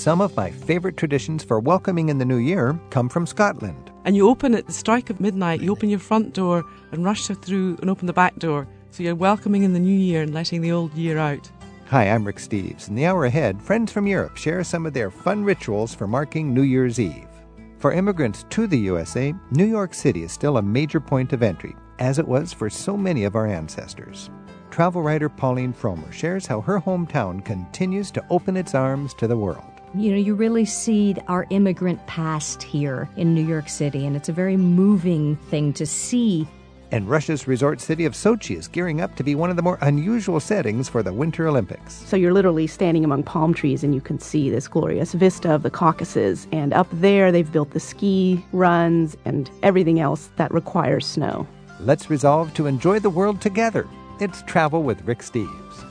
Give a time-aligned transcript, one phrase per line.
[0.00, 3.92] Some of my favorite traditions for welcoming in the new year come from Scotland.
[4.06, 7.26] And you open at the strike of midnight, you open your front door and rush
[7.26, 8.66] through and open the back door.
[8.92, 11.50] So you're welcoming in the new year and letting the old year out.
[11.88, 12.88] Hi, I'm Rick Steves.
[12.88, 16.54] In the hour ahead, friends from Europe share some of their fun rituals for marking
[16.54, 17.28] New Year's Eve.
[17.76, 21.76] For immigrants to the USA, New York City is still a major point of entry,
[21.98, 24.30] as it was for so many of our ancestors.
[24.70, 29.36] Travel writer Pauline Frommer shares how her hometown continues to open its arms to the
[29.36, 29.79] world.
[29.94, 34.28] You know, you really see our immigrant past here in New York City, and it's
[34.28, 36.46] a very moving thing to see
[36.92, 39.78] and Russia's resort city of Sochi is gearing up to be one of the more
[39.80, 41.94] unusual settings for the Winter Olympics.
[41.94, 45.62] So you're literally standing among palm trees and you can see this glorious vista of
[45.62, 46.48] the Caucasus.
[46.52, 51.46] And up there, they've built the ski runs and everything else that requires snow.
[51.78, 53.86] Let's resolve to enjoy the world together.
[54.18, 55.89] It's Travel with Rick Steves.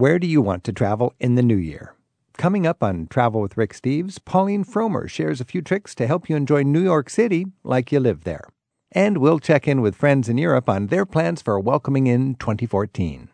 [0.00, 1.94] Where do you want to travel in the new year?
[2.38, 6.26] Coming up on Travel with Rick Steves, Pauline Frommer shares a few tricks to help
[6.26, 8.48] you enjoy New York City like you live there.
[8.92, 13.28] And we'll check in with friends in Europe on their plans for welcoming in 2014.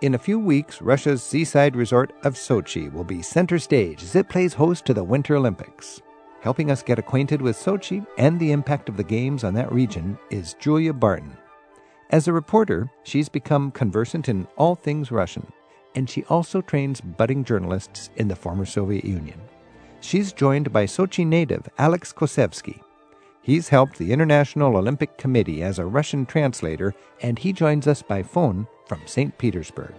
[0.00, 4.28] In a few weeks, Russia's seaside resort of Sochi will be center stage as it
[4.28, 6.02] plays host to the Winter Olympics.
[6.40, 10.18] Helping us get acquainted with Sochi and the impact of the Games on that region
[10.28, 11.36] is Julia Barton.
[12.10, 15.46] As a reporter, she's become conversant in all things Russian
[15.94, 19.40] and she also trains budding journalists in the former Soviet Union.
[20.00, 22.80] She's joined by Sochi native Alex Kosevsky.
[23.40, 28.22] He's helped the International Olympic Committee as a Russian translator, and he joins us by
[28.22, 29.36] phone from St.
[29.38, 29.94] Petersburg.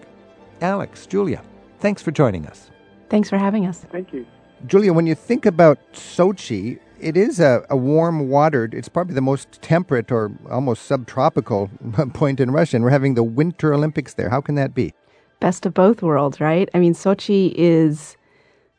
[0.61, 1.43] Alex, Julia,
[1.79, 2.71] thanks for joining us.
[3.09, 3.85] Thanks for having us.
[3.91, 4.25] Thank you.
[4.66, 9.21] Julia, when you think about Sochi, it is a, a warm watered, it's probably the
[9.21, 11.69] most temperate or almost subtropical
[12.13, 14.29] point in Russia, and we're having the Winter Olympics there.
[14.29, 14.93] How can that be?
[15.39, 16.69] Best of both worlds, right?
[16.73, 18.17] I mean, Sochi is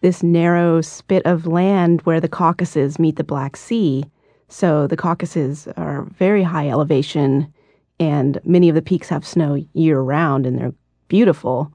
[0.00, 4.04] this narrow spit of land where the Caucasus meet the Black Sea.
[4.48, 7.52] So the Caucasus are very high elevation,
[7.98, 10.74] and many of the peaks have snow year round, and they're
[11.08, 11.72] beautiful.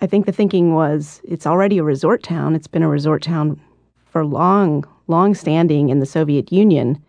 [0.00, 2.54] I think the thinking was it's already a resort town.
[2.54, 3.60] It's been a resort town
[4.06, 7.02] for long, long standing in the Soviet Union.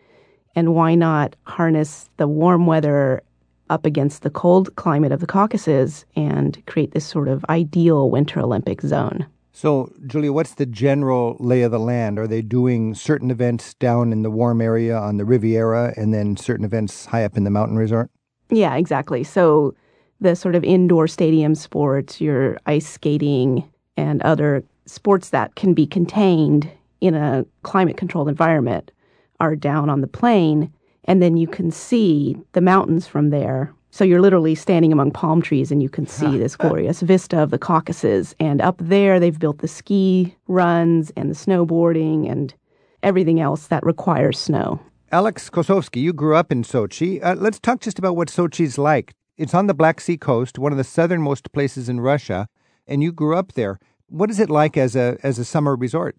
[0.55, 3.21] And why not harness the warm weather
[3.69, 8.39] up against the cold climate of the Caucasus and create this sort of ideal Winter
[8.39, 9.25] Olympic zone.
[9.51, 12.17] So, Julia, what's the general lay of the land?
[12.17, 16.37] Are they doing certain events down in the warm area on the Riviera and then
[16.37, 18.09] certain events high up in the mountain resort?
[18.49, 19.23] Yeah, exactly.
[19.23, 19.75] So,
[20.21, 25.85] the sort of indoor stadium sports, your ice skating, and other sports that can be
[25.85, 26.69] contained
[27.01, 28.91] in a climate controlled environment
[29.39, 30.71] are down on the plain
[31.09, 33.73] and then you can see the mountains from there.
[33.89, 37.49] So you're literally standing among palm trees and you can see this glorious vista of
[37.49, 38.35] the Caucasus.
[38.39, 42.53] And up there, they've built the ski runs and the snowboarding and
[43.01, 44.79] everything else that requires snow.
[45.11, 47.19] Alex Kosovsky, you grew up in Sochi.
[47.23, 49.15] Uh, let's talk just about what Sochi's like.
[49.35, 52.47] It's on the Black Sea coast, one of the southernmost places in Russia,
[52.85, 53.79] and you grew up there.
[54.09, 56.17] What is it like as a as a summer resort?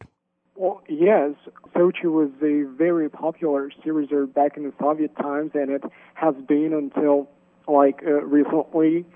[0.56, 1.34] Well, yes,
[1.80, 5.82] Sochi was a very popular resort back in the Soviet times, and it
[6.12, 7.26] has been until
[7.66, 9.06] like uh, recently.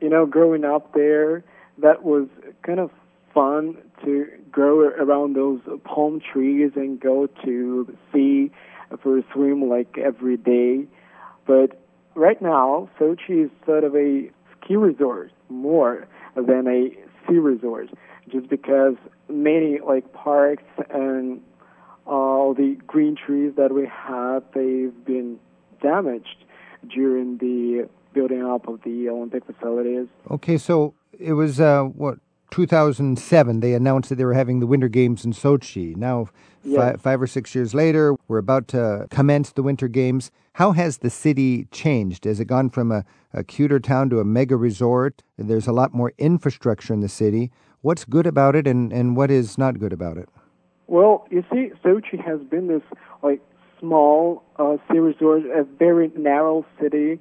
[0.00, 1.44] You know, growing up there,
[1.76, 2.28] that was
[2.62, 2.90] kind of
[3.34, 8.50] fun to go around those palm trees and go to sea
[9.02, 10.86] for a swim like every day.
[11.46, 11.78] But
[12.14, 16.90] right now, Sochi is sort of a ski resort more than a
[17.26, 17.90] sea resort,
[18.30, 18.94] just because
[19.28, 21.42] many like parks and
[22.08, 25.38] all the green trees that we have they've been
[25.82, 26.44] damaged
[26.88, 30.08] during the building up of the Olympic facilities.
[30.30, 32.18] Okay, so it was uh, what
[32.50, 35.94] 2007 they announced that they were having the Winter Games in Sochi.
[35.96, 36.28] Now,
[36.64, 36.92] yes.
[36.92, 40.30] fi- five or six years later, we're about to commence the Winter Games.
[40.54, 42.24] How has the city changed?
[42.24, 45.22] Has it gone from a, a cuter town to a mega resort?
[45.36, 47.52] There's a lot more infrastructure in the city.
[47.82, 50.28] What's good about it and, and what is not good about it?
[50.88, 52.82] Well, you see, Sochi has been this
[53.22, 53.40] like
[53.78, 57.20] small uh, sea resort, a very narrow city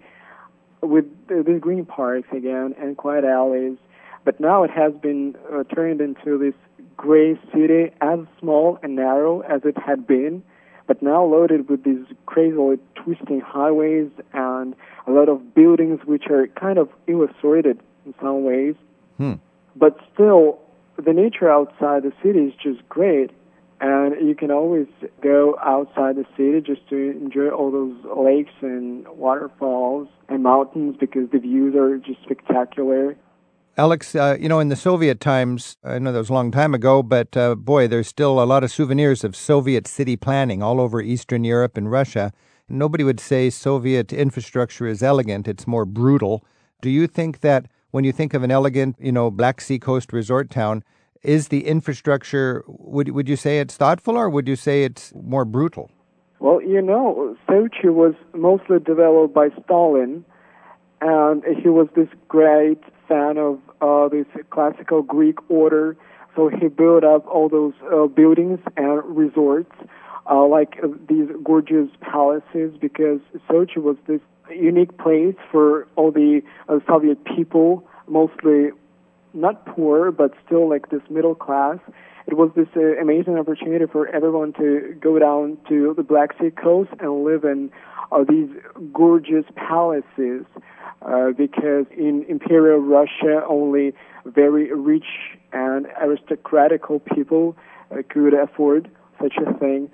[0.82, 3.78] with uh, the green parks again and quiet alleys.
[4.24, 6.54] But now it has been uh, turned into this
[6.96, 10.44] gray city, as small and narrow as it had been,
[10.88, 14.76] but now loaded with these crazily twisting highways and
[15.06, 18.76] a lot of buildings which are kind of illustrated in some ways.
[19.18, 19.34] Hmm.
[19.76, 20.60] But still,
[20.98, 23.32] the nature outside the city is just great.
[23.80, 24.88] And you can always
[25.22, 31.30] go outside the city just to enjoy all those lakes and waterfalls and mountains because
[31.32, 33.16] the views are just spectacular.
[33.78, 36.74] Alex, uh, you know, in the Soviet times, I know that was a long time
[36.74, 40.82] ago, but uh, boy, there's still a lot of souvenirs of Soviet city planning all
[40.82, 42.34] over Eastern Europe and Russia.
[42.68, 46.44] Nobody would say Soviet infrastructure is elegant, it's more brutal.
[46.82, 50.12] Do you think that when you think of an elegant, you know, Black Sea coast
[50.12, 50.84] resort town,
[51.28, 55.44] is the infrastructure, would, would you say it's thoughtful or would you say it's more
[55.44, 55.92] brutal?
[56.40, 60.24] Well, you know, Sochi was mostly developed by Stalin,
[61.02, 65.98] and he was this great fan of uh, this classical Greek order.
[66.36, 69.74] So he built up all those uh, buildings and resorts,
[70.30, 73.20] uh, like uh, these gorgeous palaces, because
[73.50, 78.70] Sochi was this unique place for all the uh, Soviet people, mostly
[79.34, 81.78] not poor, but still like this middle class.
[82.28, 86.52] It was this uh, amazing opportunity for everyone to go down to the Black Sea
[86.52, 87.72] coast and live in
[88.12, 88.50] uh, these
[88.94, 90.46] gorgeous palaces
[91.02, 93.94] uh, because in Imperial Russia, only
[94.26, 95.06] very rich
[95.54, 97.56] and aristocratical people
[97.92, 98.90] uh, could afford
[99.22, 99.90] such a thing.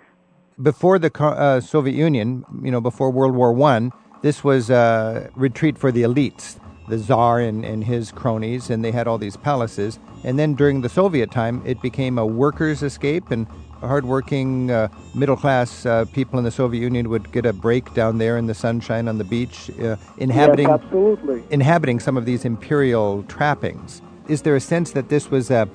[0.61, 3.91] Before the uh, Soviet Union, you know, before World War One,
[4.21, 8.91] this was a retreat for the elites, the Tsar and, and his cronies, and they
[8.91, 9.99] had all these palaces.
[10.23, 13.47] And then during the Soviet time, it became a workers' escape, and
[13.87, 18.17] hardworking uh, middle class uh, people in the Soviet Union would get a break down
[18.17, 21.43] there in the sunshine on the beach, uh, inhabiting yes, absolutely.
[21.49, 24.01] inhabiting some of these imperial trappings.
[24.27, 25.67] Is there a sense that this was a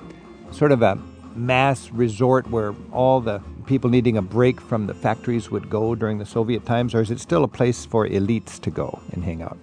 [0.51, 0.97] sort of a
[1.35, 6.17] mass resort where all the people needing a break from the factories would go during
[6.17, 9.43] the Soviet times, or is it still a place for elites to go and hang
[9.43, 9.57] out?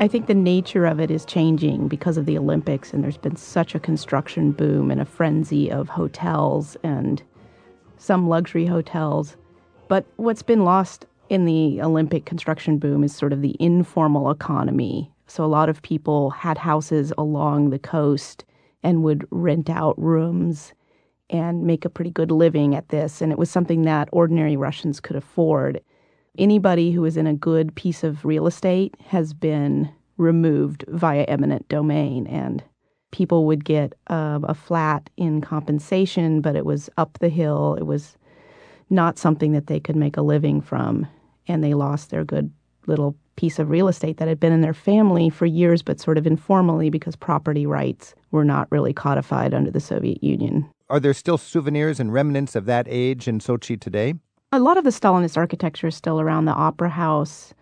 [0.00, 3.36] I think the nature of it is changing because of the Olympics, and there's been
[3.36, 7.22] such a construction boom and a frenzy of hotels and
[7.98, 9.36] some luxury hotels.
[9.88, 15.12] But what's been lost in the Olympic construction boom is sort of the informal economy.
[15.26, 18.46] So a lot of people had houses along the coast
[18.82, 20.72] and would rent out rooms
[21.28, 23.20] and make a pretty good living at this.
[23.20, 25.82] And it was something that ordinary Russians could afford.
[26.38, 31.68] Anybody who is in a good piece of real estate has been removed via eminent
[31.68, 32.26] domain.
[32.26, 32.62] And
[33.10, 37.74] people would get a flat in compensation, but it was up the hill.
[37.74, 38.16] It was
[38.90, 41.06] not something that they could make a living from,
[41.48, 42.52] and they lost their good
[42.86, 46.18] little piece of real estate that had been in their family for years, but sort
[46.18, 50.68] of informally because property rights were not really codified under the Soviet Union.
[50.88, 54.14] Are there still souvenirs and remnants of that age in Sochi today?
[54.52, 57.54] A lot of the Stalinist architecture is still around the Opera House,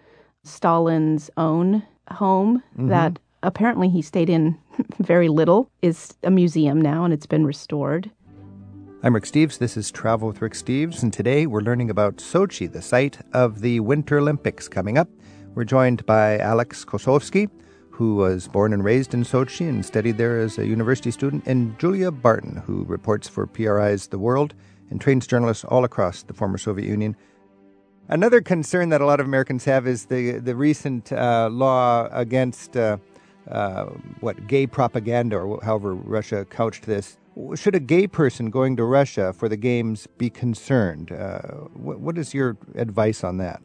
[0.42, 2.88] Stalin's own home mm-hmm.
[2.88, 4.56] that apparently he stayed in
[4.98, 8.10] very little, is a museum now and it's been restored.
[9.02, 9.58] I'm Rick Steves.
[9.58, 13.60] This is Travel with Rick Steves, and today we're learning about Sochi, the site of
[13.60, 15.10] the Winter Olympics coming up.
[15.54, 17.50] We're joined by Alex Kosovsky,
[17.90, 21.78] who was born and raised in Sochi and studied there as a university student, and
[21.78, 24.54] Julia Barton, who reports for PRI's The World
[24.90, 27.16] and trains journalists all across the former Soviet Union.
[28.08, 32.76] Another concern that a lot of Americans have is the the recent uh, law against
[32.76, 32.96] uh,
[33.50, 33.86] uh,
[34.20, 37.18] what gay propaganda, or however Russia couched this.
[37.54, 41.12] Should a gay person going to Russia for the games be concerned?
[41.12, 41.40] Uh,
[41.74, 43.62] what, what is your advice on that?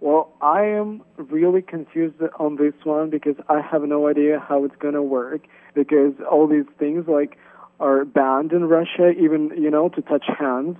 [0.00, 4.76] Well, I am really confused on this one because I have no idea how it's
[4.76, 5.42] going to work
[5.74, 7.36] because all these things like
[7.80, 10.76] are banned in Russia, even you know to touch hands.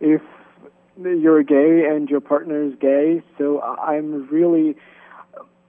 [0.00, 0.22] If
[0.98, 4.76] you're gay and your partner is gay, so I'm really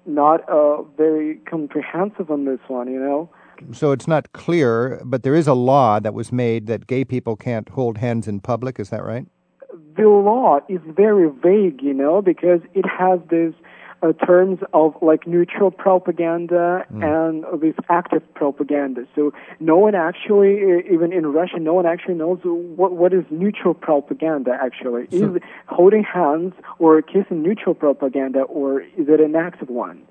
[0.06, 3.30] not uh, very comprehensive on this one, you know.
[3.74, 7.36] So it's not clear, but there is a law that was made that gay people
[7.36, 8.80] can't hold hands in public.
[8.80, 9.26] Is that right?
[9.98, 13.54] The law is very vague, you know, because it has this
[14.02, 17.04] uh, terms of like neutral propaganda mm.
[17.04, 19.06] and this active propaganda.
[19.16, 23.74] So no one actually, even in Russia, no one actually knows what what is neutral
[23.74, 24.58] propaganda.
[24.62, 30.04] Actually, so, is holding hands or kissing neutral propaganda, or is it an active one?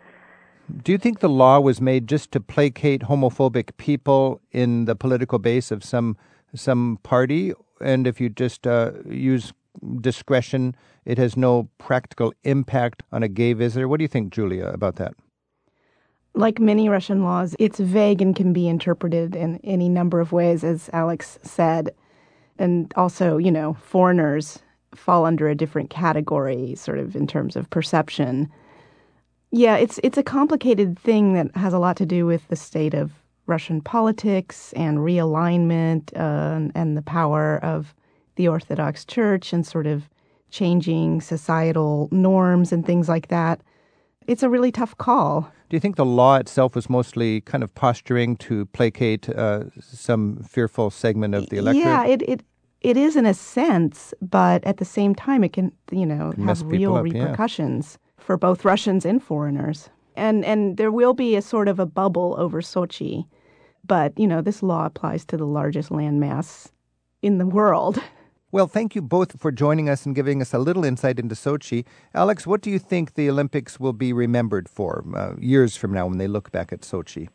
[0.83, 5.39] Do you think the law was made just to placate homophobic people in the political
[5.39, 6.17] base of some
[6.55, 7.53] some party?
[7.81, 9.53] And if you just uh, use
[10.01, 13.89] discretion, it has no practical impact on a gay visitor.
[13.89, 15.15] What do you think, Julia, about that?
[16.35, 20.65] Like many Russian laws, it's vague and can be interpreted in any number of ways,
[20.65, 21.95] as Alex said.
[22.59, 24.59] And also, you know, foreigners
[24.95, 28.51] fall under a different category, sort of in terms of perception.
[29.51, 32.95] Yeah, it's it's a complicated thing that has a lot to do with the state
[32.95, 33.13] of
[33.47, 37.95] Russian politics and realignment uh, and the power of
[38.37, 40.09] the Orthodox Church and sort of
[40.51, 43.61] changing societal norms and things like that.
[44.27, 45.53] it's a really tough call.
[45.69, 50.43] Do you think the law itself was mostly kind of posturing to placate uh, some
[50.43, 51.85] fearful segment of the electorate?
[51.85, 52.43] Yeah, it, it
[52.81, 56.63] it is in a sense, but at the same time, it can you know have
[56.63, 58.25] real up, repercussions yeah.
[58.25, 59.91] for both Russians and foreigners.
[60.15, 63.27] And and there will be a sort of a bubble over Sochi,
[63.85, 66.71] but you know this law applies to the largest landmass
[67.23, 68.01] in the world.
[68.53, 71.85] Well, thank you both for joining us and giving us a little insight into Sochi.
[72.15, 76.07] Alex, what do you think the Olympics will be remembered for uh, years from now
[76.07, 77.29] when they look back at Sochi?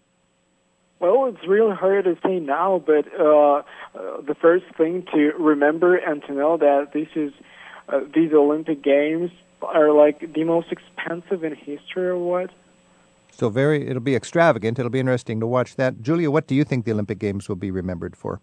[0.99, 3.63] Well, it's really hard to say now, but uh, uh,
[4.21, 7.33] the first thing to remember and to know that this is
[7.89, 12.51] uh, these Olympic Games are like the most expensive in history, or what?
[13.31, 14.79] So very, it'll be extravagant.
[14.79, 16.01] It'll be interesting to watch that.
[16.01, 18.39] Julia, what do you think the Olympic Games will be remembered for?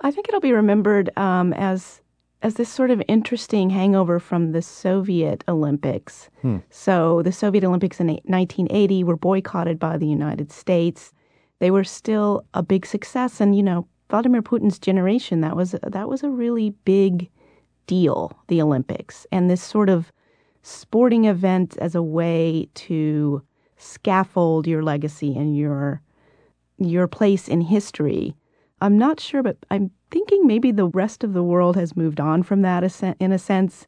[0.00, 2.00] I think it'll be remembered um, as
[2.42, 6.28] as this sort of interesting hangover from the Soviet Olympics.
[6.42, 6.58] Hmm.
[6.70, 11.12] So the Soviet Olympics in 1980 were boycotted by the United States.
[11.58, 16.08] They were still a big success, and you know Vladimir Putin's generation that was that
[16.08, 17.30] was a really big
[17.86, 18.32] deal.
[18.48, 20.12] The Olympics and this sort of
[20.62, 23.42] sporting event as a way to
[23.76, 26.02] scaffold your legacy and your
[26.78, 28.34] your place in history
[28.80, 32.42] I'm not sure, but I'm thinking maybe the rest of the world has moved on
[32.42, 32.82] from that
[33.20, 33.86] in a sense,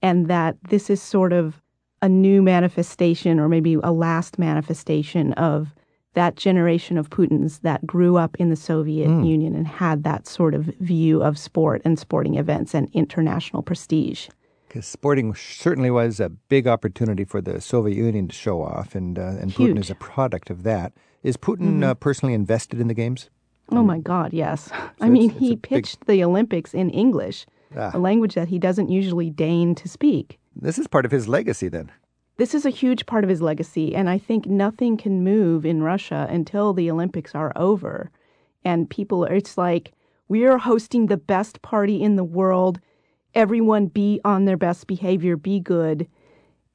[0.00, 1.60] and that this is sort of
[2.00, 5.74] a new manifestation or maybe a last manifestation of
[6.14, 9.28] that generation of Putins that grew up in the Soviet mm.
[9.28, 14.28] Union and had that sort of view of sport and sporting events and international prestige.
[14.66, 19.18] Because sporting certainly was a big opportunity for the Soviet Union to show off, and
[19.18, 19.70] uh, and Huge.
[19.70, 20.92] Putin is a product of that.
[21.22, 21.84] Is Putin mm-hmm.
[21.84, 23.30] uh, personally invested in the games?
[23.70, 24.64] Oh my God, yes.
[24.64, 26.16] So I mean, it's, it's he pitched big...
[26.16, 27.46] the Olympics in English,
[27.76, 27.90] ah.
[27.94, 30.38] a language that he doesn't usually deign to speak.
[30.56, 31.92] This is part of his legacy then.
[32.36, 35.82] This is a huge part of his legacy, and I think nothing can move in
[35.82, 38.10] Russia until the Olympics are over.
[38.64, 39.92] And people, it's like,
[40.28, 42.80] we're hosting the best party in the world.
[43.34, 46.06] Everyone be on their best behavior, be good.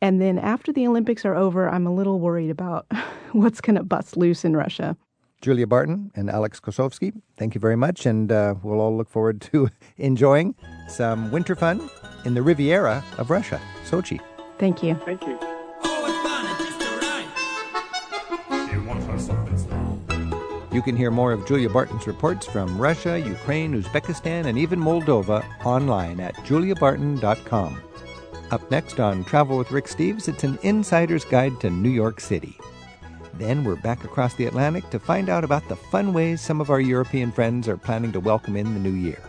[0.01, 2.85] And then after the Olympics are over, I'm a little worried about
[3.31, 4.97] what's going to bust loose in Russia.
[5.43, 9.41] Julia Barton and Alex Kosovsky, thank you very much, and uh, we'll all look forward
[9.41, 10.55] to enjoying
[10.87, 11.89] some winter fun
[12.23, 14.21] in the Riviera of Russia, Sochi.
[14.57, 14.95] Thank you.
[15.05, 15.37] Thank you.
[20.71, 25.45] You can hear more of Julia Barton's reports from Russia, Ukraine, Uzbekistan, and even Moldova
[25.65, 27.83] online at juliabarton.com.
[28.49, 32.57] Up next on Travel with Rick Steves, it's an insider's guide to New York City.
[33.35, 36.69] Then we're back across the Atlantic to find out about the fun ways some of
[36.69, 39.21] our European friends are planning to welcome in the new year.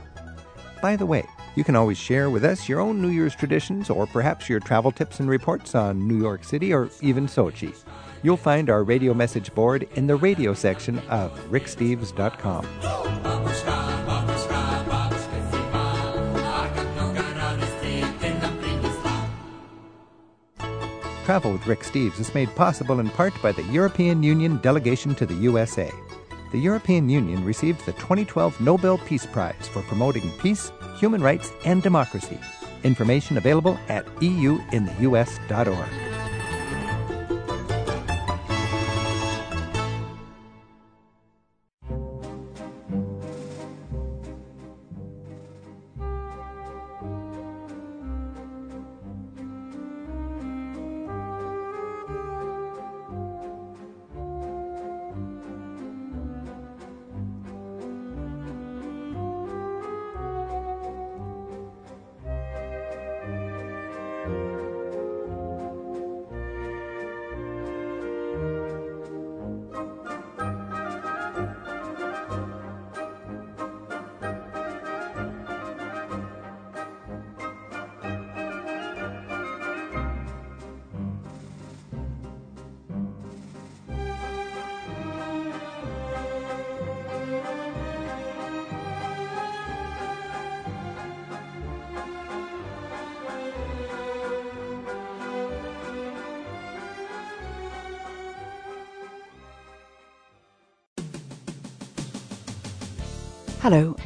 [0.82, 1.25] By the way,
[1.56, 4.92] you can always share with us your own New Year's traditions or perhaps your travel
[4.92, 7.75] tips and reports on New York City or even Sochi.
[8.23, 13.93] You'll find our radio message board in the radio section of ricksteves.com.
[21.25, 25.25] Travel with Rick Steves is made possible in part by the European Union delegation to
[25.25, 25.90] the USA.
[26.52, 31.83] The European Union received the 2012 Nobel Peace Prize for promoting peace, human rights, and
[31.83, 32.38] democracy.
[32.83, 36.03] Information available at euintheus.org.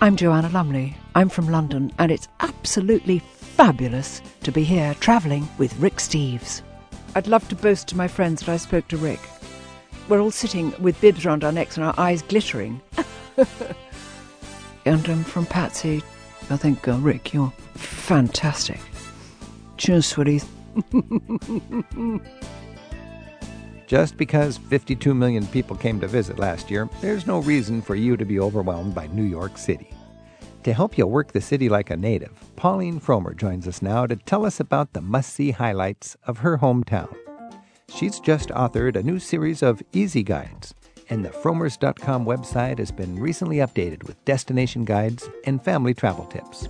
[0.00, 0.96] I'm Joanna Lumley.
[1.16, 6.62] I'm from London, and it's absolutely fabulous to be here travelling with Rick Steves.
[7.16, 9.18] I'd love to boast to my friends that I spoke to Rick.
[10.08, 12.80] We're all sitting with bibs around our necks and our eyes glittering.
[14.84, 16.00] and um, from Patsy,
[16.48, 18.78] I think, uh, Rick, you're fantastic.
[19.78, 20.42] Cheers, sweetie.
[23.88, 28.18] Just because 52 million people came to visit last year, there's no reason for you
[28.18, 29.90] to be overwhelmed by New York City.
[30.64, 34.14] To help you work the city like a native, Pauline Frommer joins us now to
[34.14, 37.16] tell us about the must see highlights of her hometown.
[37.88, 40.74] She's just authored a new series of easy guides,
[41.08, 46.68] and the Frommers.com website has been recently updated with destination guides and family travel tips.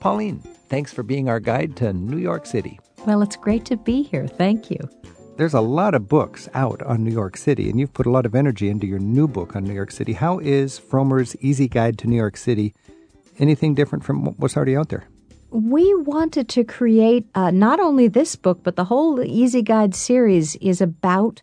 [0.00, 2.80] Pauline, thanks for being our guide to New York City.
[3.06, 4.26] Well, it's great to be here.
[4.26, 4.80] Thank you.
[5.36, 8.24] There's a lot of books out on New York City, and you've put a lot
[8.24, 10.14] of energy into your new book on New York City.
[10.14, 12.72] How is Frommer's Easy Guide to New York City
[13.38, 15.06] anything different from what's already out there?
[15.50, 20.56] We wanted to create uh, not only this book, but the whole Easy Guide series
[20.56, 21.42] is about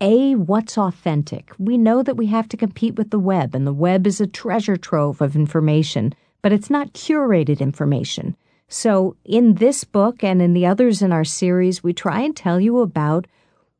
[0.00, 1.50] a, what's authentic?
[1.58, 4.26] We know that we have to compete with the web, and the web is a
[4.28, 8.36] treasure trove of information, but it's not curated information.
[8.74, 12.58] So, in this book and in the others in our series, we try and tell
[12.58, 13.26] you about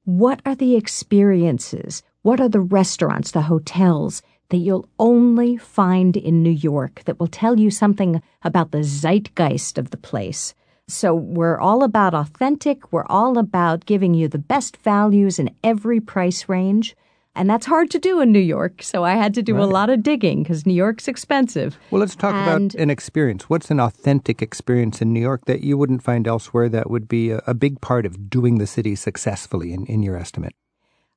[0.04, 4.20] what are the experiences, what are the restaurants, the hotels
[4.50, 9.78] that you'll only find in New York that will tell you something about the zeitgeist
[9.78, 10.52] of the place.
[10.88, 12.92] So we're all about authentic.
[12.92, 16.94] We're all about giving you the best values in every price range.
[17.34, 18.82] And that's hard to do in New York.
[18.82, 19.62] So I had to do right.
[19.62, 21.78] a lot of digging because New York's expensive.
[21.90, 23.48] Well, let's talk and, about an experience.
[23.48, 27.30] What's an authentic experience in New York that you wouldn't find elsewhere that would be
[27.30, 30.54] a, a big part of doing the city successfully, in, in your estimate?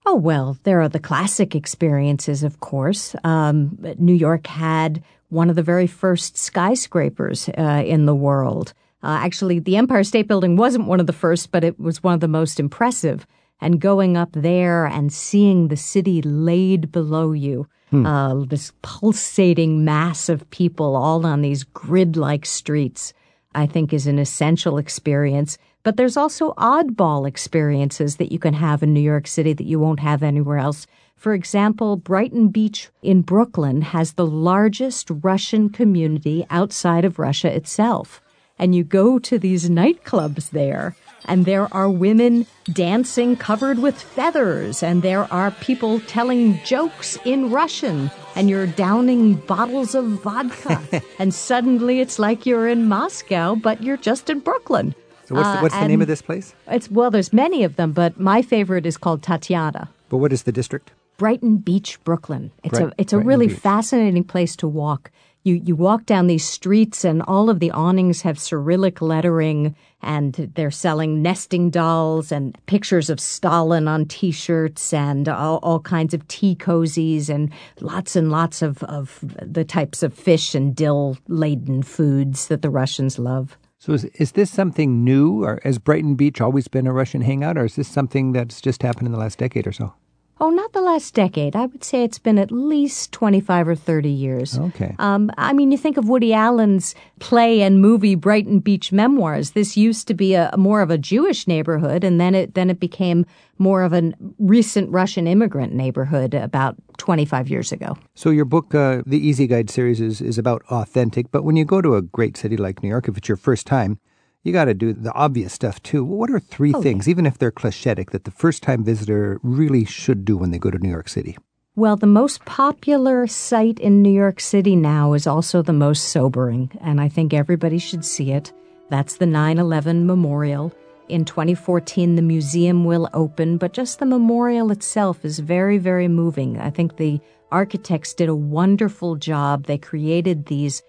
[0.05, 3.15] Oh, well, there are the classic experiences, of course.
[3.23, 8.73] Um, New York had one of the very first skyscrapers uh, in the world.
[9.03, 12.13] Uh, actually, the Empire State Building wasn't one of the first, but it was one
[12.13, 13.27] of the most impressive.
[13.61, 18.05] And going up there and seeing the city laid below you, hmm.
[18.05, 23.13] uh, this pulsating mass of people all on these grid like streets,
[23.53, 25.57] I think is an essential experience.
[25.83, 29.79] But there's also oddball experiences that you can have in New York City that you
[29.79, 30.87] won't have anywhere else.
[31.15, 38.21] For example, Brighton Beach in Brooklyn has the largest Russian community outside of Russia itself
[38.57, 40.95] and you go to these nightclubs there
[41.27, 47.51] and there are women dancing covered with feathers, and there are people telling jokes in
[47.51, 50.81] Russian, and you're downing bottles of vodka,
[51.19, 54.95] and suddenly it's like you're in Moscow, but you're just in Brooklyn.
[55.25, 56.53] So what's the, what's uh, the name of this place?
[56.67, 59.87] It's well, there's many of them, but my favorite is called Tatyana.
[60.09, 60.91] But what is the district?
[61.17, 62.51] Brighton Beach, Brooklyn.
[62.63, 63.57] It's Bright, a it's a Brighton really Beach.
[63.57, 65.11] fascinating place to walk
[65.45, 70.33] you, you walk down these streets and all of the awnings have Cyrillic lettering and
[70.55, 76.27] they're selling nesting dolls and pictures of Stalin on t-shirts and all, all kinds of
[76.27, 81.83] tea cozies and lots and lots of, of the types of fish and dill laden
[81.83, 83.55] foods that the Russians love.
[83.77, 87.55] So is, is this something new or has Brighton Beach always been a Russian hangout
[87.55, 89.93] or is this something that's just happened in the last decade or so?
[90.37, 91.55] Oh, not the last decade.
[91.55, 94.59] I would say it's been at least 25 or 30 years.
[94.59, 94.93] Okay.
[94.99, 99.51] Um, I mean, you think of Woody Allen's play and movie Brighton Beach Memoirs.
[99.51, 102.81] This used to be a, more of a Jewish neighborhood, and then it then it
[102.81, 103.25] became
[103.57, 107.97] more of a recent Russian immigrant neighborhood about 25 years ago.
[108.13, 111.31] So your book, uh, the Easy Guide series, is, is about authentic.
[111.31, 113.65] But when you go to a great city like New York, if it's your first
[113.65, 113.99] time,
[114.45, 116.05] you got to do the obvious stuff too.
[116.05, 119.83] What are three oh, things, even if they're clichetic, that the first time visitor really
[119.85, 121.35] should do when they go to New York City?
[121.75, 126.71] Well, the most popular site in New York City now is also the most sobering,
[126.79, 128.53] and I think everybody should see it.
[128.89, 130.71] That's the 9 11 Memorial.
[131.09, 136.59] In 2014, the museum will open, but just the memorial itself is very, very moving.
[136.59, 137.19] I think the
[137.51, 139.65] architects did a wonderful job.
[139.65, 140.83] They created these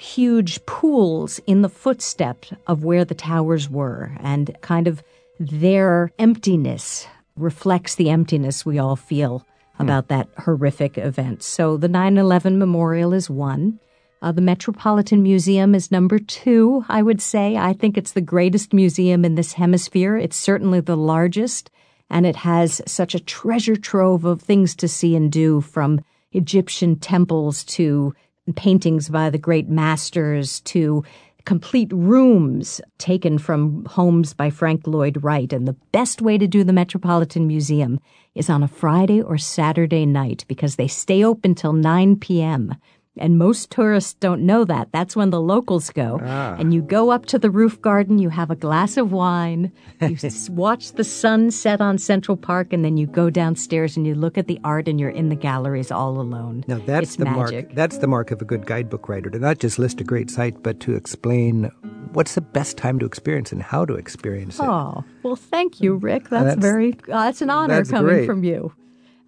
[0.00, 5.02] huge pools in the footsteps of where the towers were, and kind of
[5.38, 9.82] their emptiness reflects the emptiness we all feel hmm.
[9.82, 11.42] about that horrific event.
[11.42, 13.78] So the 9 11 memorial is one.
[14.22, 17.56] Uh, the Metropolitan Museum is number two, I would say.
[17.56, 20.16] I think it's the greatest museum in this hemisphere.
[20.16, 21.70] It's certainly the largest,
[22.10, 26.96] and it has such a treasure trove of things to see and do from Egyptian
[26.96, 28.14] temples to
[28.56, 31.04] paintings by the great masters to
[31.44, 35.52] complete rooms taken from homes by Frank Lloyd Wright.
[35.52, 37.98] And the best way to do the Metropolitan Museum
[38.34, 42.74] is on a Friday or Saturday night because they stay open till 9 p.m.
[43.18, 44.88] And most tourists don't know that.
[44.92, 46.20] That's when the locals go.
[46.22, 46.54] Ah.
[46.58, 50.16] And you go up to the roof garden, you have a glass of wine, you
[50.50, 54.38] watch the sun set on Central Park, and then you go downstairs and you look
[54.38, 56.64] at the art and you're in the galleries all alone.
[56.68, 57.66] Now that's it's the magic.
[57.66, 60.30] mark that's the mark of a good guidebook writer to not just list a great
[60.30, 61.70] site, but to explain
[62.12, 64.64] what's the best time to experience and how to experience it?
[64.64, 66.28] Oh, well, thank you, Rick.
[66.28, 68.26] That's, That's- very, uh, that's an honor that's coming great.
[68.26, 68.72] from you.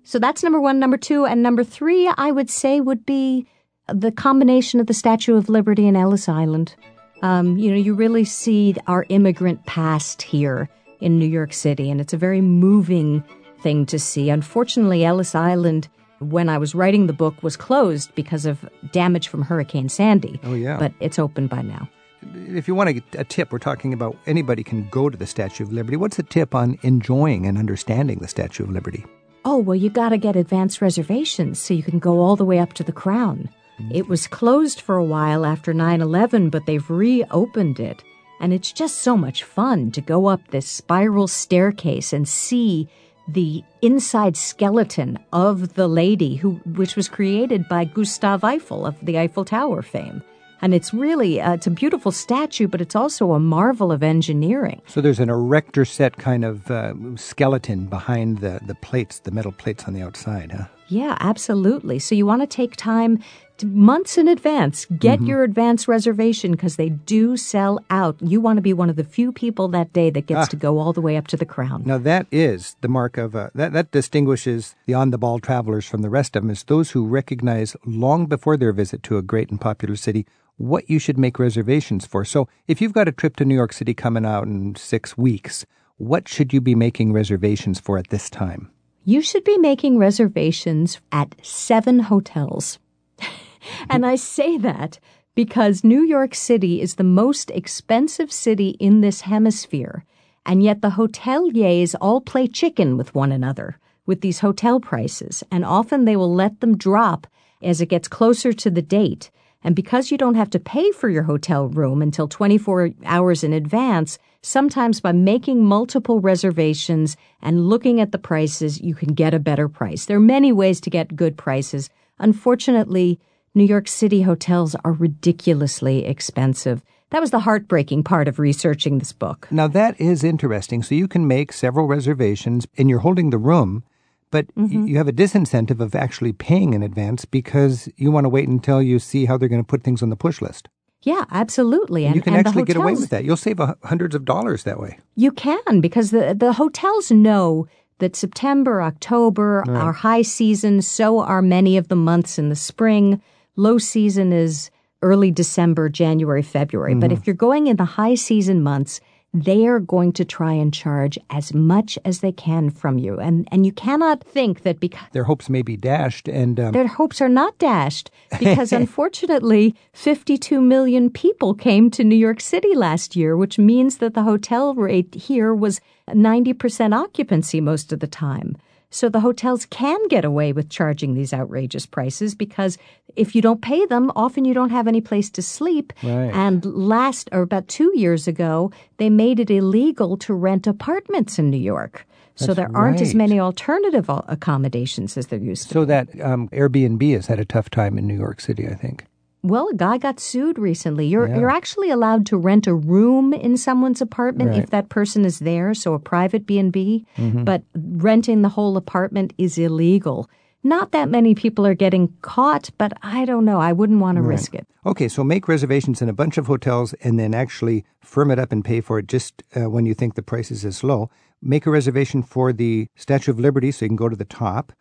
[0.05, 0.79] So that's number one.
[0.79, 3.47] Number two, and number three, I would say would be
[3.92, 6.74] the combination of the Statue of Liberty and Ellis Island.
[7.22, 10.68] Um, you know, you really see our immigrant past here
[11.00, 13.22] in New York City, and it's a very moving
[13.61, 14.28] thing to see.
[14.28, 19.42] Unfortunately, Ellis Island, when I was writing the book, was closed because of damage from
[19.42, 20.40] Hurricane Sandy.
[20.42, 20.78] Oh, yeah.
[20.78, 21.88] But it's open by now.
[22.35, 25.26] If you want to get a tip, we're talking about anybody can go to the
[25.26, 25.96] Statue of Liberty.
[25.96, 29.05] What's a tip on enjoying and understanding the Statue of Liberty?
[29.44, 32.61] Oh, well, you got to get advance reservations so you can go all the way
[32.61, 33.48] up to the crown.
[33.91, 38.03] It was closed for a while after 9 11, but they've reopened it.
[38.41, 42.89] And it's just so much fun to go up this spiral staircase and see
[43.29, 49.19] the inside skeleton of the lady who which was created by Gustave Eiffel of the
[49.19, 50.23] Eiffel Tower fame.
[50.61, 54.81] And it's really uh, it's a beautiful statue, but it's also a marvel of engineering.
[54.87, 59.53] So there's an erector set kind of uh, skeleton behind the, the plates, the metal
[59.53, 60.67] plates on the outside, huh?
[60.88, 61.99] Yeah, absolutely.
[61.99, 63.18] So you want to take time
[63.64, 64.87] months in advance.
[64.87, 65.27] Get Mm-hmm.
[65.29, 68.16] your advance reservation because they do sell out.
[68.21, 70.35] You want to be one of the few people that day that Ah.
[70.35, 71.83] gets to go all the way up to the crown.
[71.87, 73.73] Now that is the mark of uh, that.
[73.73, 76.51] That distinguishes the on-the-ball travelers from the rest of them.
[76.51, 80.90] Is those who recognize long before their visit to a great and popular city what
[80.90, 82.25] you should make reservations for.
[82.25, 85.64] So if you've got a trip to New York City coming out in six weeks,
[85.97, 88.71] what should you be making reservations for at this time?
[89.05, 92.79] You should be making reservations at seven hotels.
[93.91, 95.01] and I say that
[95.35, 100.05] because New York City is the most expensive city in this hemisphere,
[100.47, 105.65] and yet the hoteliers all play chicken with one another with these hotel prices, and
[105.65, 107.27] often they will let them drop
[107.61, 109.31] as it gets closer to the date.
[109.64, 113.53] And because you don't have to pay for your hotel room until 24 hours in
[113.53, 119.38] advance, sometimes by making multiple reservations and looking at the prices, you can get a
[119.38, 120.07] better price.
[120.07, 121.90] There are many ways to get good prices.
[122.18, 123.20] Unfortunately,
[123.55, 126.83] New York City hotels are ridiculously expensive.
[127.11, 129.46] That was the heartbreaking part of researching this book.
[129.51, 130.83] Now that is interesting.
[130.83, 133.85] So you can make several reservations and you're holding the room,
[134.33, 134.87] but y- mm-hmm.
[134.88, 138.83] you have a disincentive of actually paying in advance because you want to wait until
[138.83, 140.68] you see how they're going to put things on the push list.
[141.03, 142.07] Yeah, absolutely.
[142.07, 143.25] And you can and actually get away with that.
[143.25, 144.99] You'll save a, hundreds of dollars that way.
[145.14, 147.66] You can because the the hotels know
[147.99, 150.83] that September, October are high season.
[150.83, 153.23] So are many of the months in the spring.
[153.55, 154.71] Low season is
[155.03, 156.95] early December, January, February.
[156.95, 157.21] But mm-hmm.
[157.21, 159.01] if you're going in the high season months,
[159.35, 163.49] they are going to try and charge as much as they can from you, and
[163.51, 167.21] and you cannot think that because Their hopes may be dashed, and um, their hopes
[167.21, 173.37] are not dashed because unfortunately 52 million people came to New York City last year,
[173.37, 178.57] which means that the hotel rate here was 90% occupancy most of the time.
[178.92, 182.76] So the hotels can get away with charging these outrageous prices because
[183.16, 185.94] if you don't pay them, often you don't have any place to sleep.
[186.02, 186.31] Right.
[186.33, 191.48] And last, or about two years ago, they made it illegal to rent apartments in
[191.48, 192.07] New York.
[192.35, 195.72] so That's there aren't as many alternative accommodations as there used to.
[195.72, 199.07] so that um, Airbnb has had a tough time in New York City, I think.
[199.42, 201.07] Well, a guy got sued recently.
[201.07, 201.38] You're Yeah.
[201.40, 204.62] you're actually allowed to rent a room in someone's apartment Right.
[204.62, 207.44] if that person is there, so a private B&B, Mm-hmm.
[207.44, 210.28] but renting the whole apartment is illegal.
[210.64, 213.59] Not that many people are getting caught, but I don't know.
[213.59, 214.64] I wouldn't want to risk it.
[214.87, 218.52] Okay, so make reservations in a bunch of hotels and then actually firm it up
[218.52, 221.11] and pay for it just uh, when you think the prices is low.
[221.42, 224.72] Make a reservation for the Statue of Liberty so you can go to the top.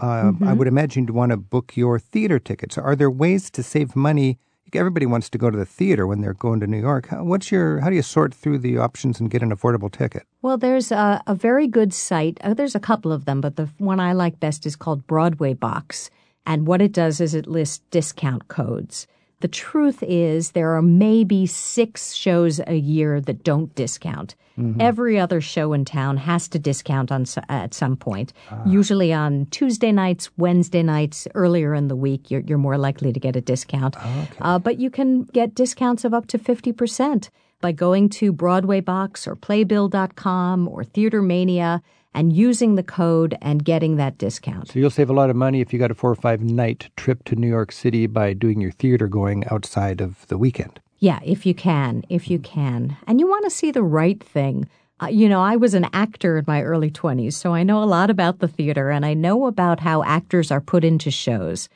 [0.00, 2.78] Uh, I would imagine you'd want to book your theater tickets.
[2.78, 4.38] Are there ways to save money?
[4.72, 7.08] Everybody wants to go to the theater when they're going to New York.
[7.08, 7.80] How- What's your?
[7.80, 10.22] How do you sort through the options and get an affordable ticket?
[10.42, 12.38] Well, there's a, a very good site.
[12.42, 15.54] Uh, there's a couple of them, but the one I like best is called Broadway
[15.54, 16.08] Box.
[16.46, 19.06] And what it does is it lists discount codes.
[19.40, 24.34] The truth is, there are maybe six shows a year that don't discount.
[24.58, 24.80] Mm-hmm.
[24.80, 28.34] Every other show in town has to discount on at some point.
[28.50, 28.62] Ah.
[28.66, 33.20] Usually on Tuesday nights, Wednesday nights, earlier in the week, you're, you're more likely to
[33.20, 33.96] get a discount.
[33.98, 37.30] Ah, uh, but you can get discounts of up to 50%
[37.62, 41.82] by going to Broadway Box or Playbill.com or Theater Mania
[42.14, 44.68] and using the code and getting that discount.
[44.68, 46.90] So you'll save a lot of money if you got a four or five night
[46.96, 50.80] trip to New York City by doing your theater going outside of the weekend.
[50.98, 52.96] Yeah, if you can, if you can.
[53.06, 54.68] And you want to see the right thing.
[55.02, 57.86] Uh, you know, I was an actor in my early 20s, so I know a
[57.86, 61.70] lot about the theater and I know about how actors are put into shows.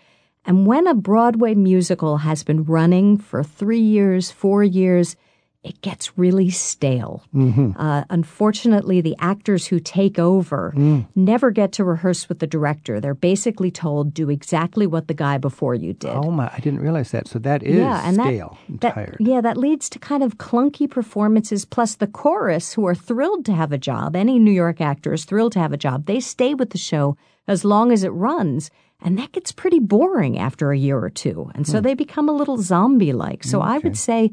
[0.45, 5.17] And when a Broadway musical has been running for three years, four years,
[5.65, 7.25] it gets really stale.
[7.35, 7.73] Mm-hmm.
[7.77, 11.07] Uh, unfortunately, the actors who take over mm.
[11.15, 13.01] never get to rehearse with the director.
[13.01, 16.11] They're basically told, do exactly what the guy before you did.
[16.11, 16.51] Oh my!
[16.53, 17.27] I didn't realize that.
[17.27, 19.17] So that is yeah, and stale that, that- tired.
[19.19, 21.65] Yeah, that leads to kind of clunky performances.
[21.65, 25.25] Plus, the chorus, who are thrilled to have a job, any New York actor is
[25.25, 26.05] thrilled to have a job.
[26.05, 27.17] They stay with the show
[27.49, 31.51] as long as it runs, and that gets pretty boring after a year or two.
[31.55, 31.85] And so hmm.
[31.85, 33.45] they become a little zombie like.
[33.45, 34.33] So I would say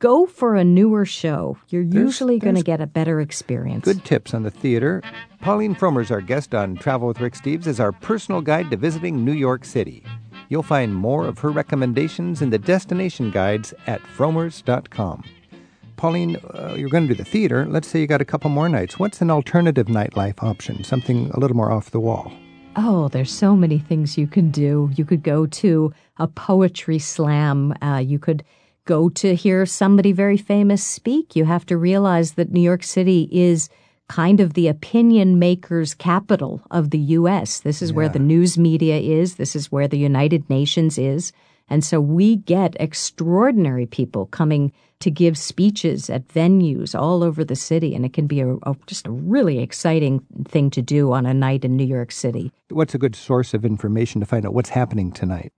[0.00, 1.56] go for a newer show.
[1.68, 3.84] You're usually going to get a better experience.
[3.84, 5.02] Good tips on the theater.
[5.40, 9.24] Pauline Frommer's our guest on Travel with Rick Steves is our personal guide to visiting
[9.24, 10.02] New York City.
[10.48, 15.22] You'll find more of her recommendations in the destination guides at frommers.com.
[15.96, 17.66] Pauline, uh, you're going to do the theater.
[17.66, 18.98] Let's say you got a couple more nights.
[18.98, 20.82] What's an alternative nightlife option?
[20.82, 22.32] Something a little more off the wall.
[22.74, 24.90] Oh, there's so many things you can do.
[24.94, 27.74] You could go to a poetry slam.
[27.82, 28.42] Uh, you could
[28.84, 31.36] go to hear somebody very famous speak.
[31.36, 33.68] You have to realize that New York City is
[34.08, 37.60] kind of the opinion makers capital of the U.S.
[37.60, 39.36] This is where the news media is.
[39.36, 41.32] This is where the United Nations is.
[41.68, 47.54] And so we get extraordinary people coming to give speeches at venues all over the
[47.54, 47.94] city.
[47.94, 51.32] And it can be a, a, just a really exciting thing to do on a
[51.32, 52.52] night in New York City.
[52.68, 55.52] What's a good source of information to find out what's happening tonight?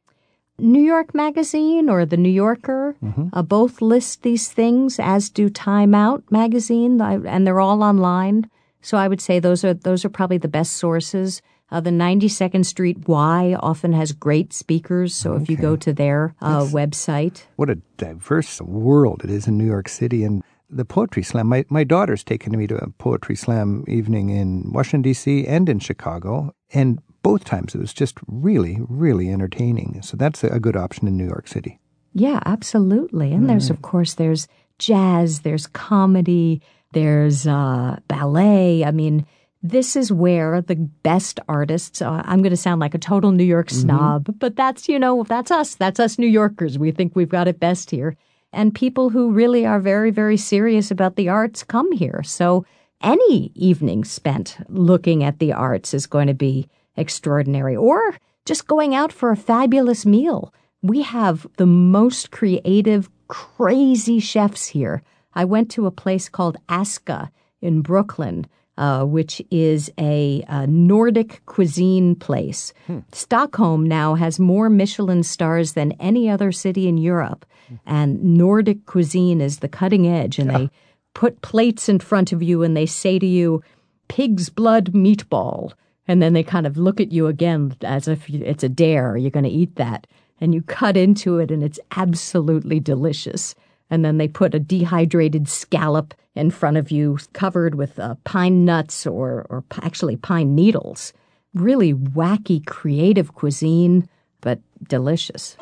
[0.62, 2.94] New York Magazine or The New Yorker
[3.32, 8.48] uh, both list these things, as do Time Out Magazine, and they're all online.
[8.80, 11.42] So I would say those are those are probably the best sources.
[11.70, 16.34] Uh, the 92nd Street Y often has great speakers, so if you go to their
[16.42, 20.22] uh, website, What a diverse world it is in New York City.
[20.22, 24.70] And the Poetry Slam, my, my daughter's taken me to a Poetry Slam evening in
[24.72, 25.46] Washington, D.C.
[25.46, 26.54] and in Chicago.
[26.74, 30.00] And both times it was just really, really entertaining.
[30.02, 31.78] So that's a, good option in New York City.
[32.12, 33.32] Yeah, absolutely.
[33.32, 34.46] And there's, of course, there's
[34.78, 36.60] jazz, there's comedy,
[36.92, 38.84] there's uh, ballet.
[38.84, 39.24] I mean,
[39.62, 43.44] this is where the best artists, uh, I'm going to sound like a total New
[43.44, 45.76] York snob, but that's, you know, that's us.
[45.76, 46.78] That's us New Yorkers.
[46.78, 48.16] We think we've got it best here.
[48.52, 52.22] And people who really are very, very serious about the arts come here.
[52.24, 52.66] So
[53.00, 57.76] any evening spent looking at the arts is going to be extraordinary.
[57.76, 60.52] Or just going out for a fabulous meal.
[60.82, 65.02] We have the most creative, crazy chefs here.
[65.34, 71.40] I went to a place called Aska in Brooklyn, uh, which is a, a Nordic
[71.46, 72.72] cuisine place.
[73.12, 77.46] Stockholm now has more Michelin stars than any other city in Europe.
[77.86, 80.70] And Nordic cuisine is the cutting edge, and they
[81.14, 83.62] put plates in front of you and they say to you,
[84.08, 85.72] pig's blood meatball.
[86.08, 89.16] And then they kind of look at you again as if it's a dare.
[89.16, 90.06] You're going to eat that.
[90.40, 93.54] And you cut into it, and it's absolutely delicious.
[93.90, 98.64] And then they put a dehydrated scallop in front of you, covered with uh, pine
[98.64, 101.12] nuts or, or actually pine needles.
[101.54, 104.08] Really wacky, creative cuisine,
[104.40, 105.56] but delicious.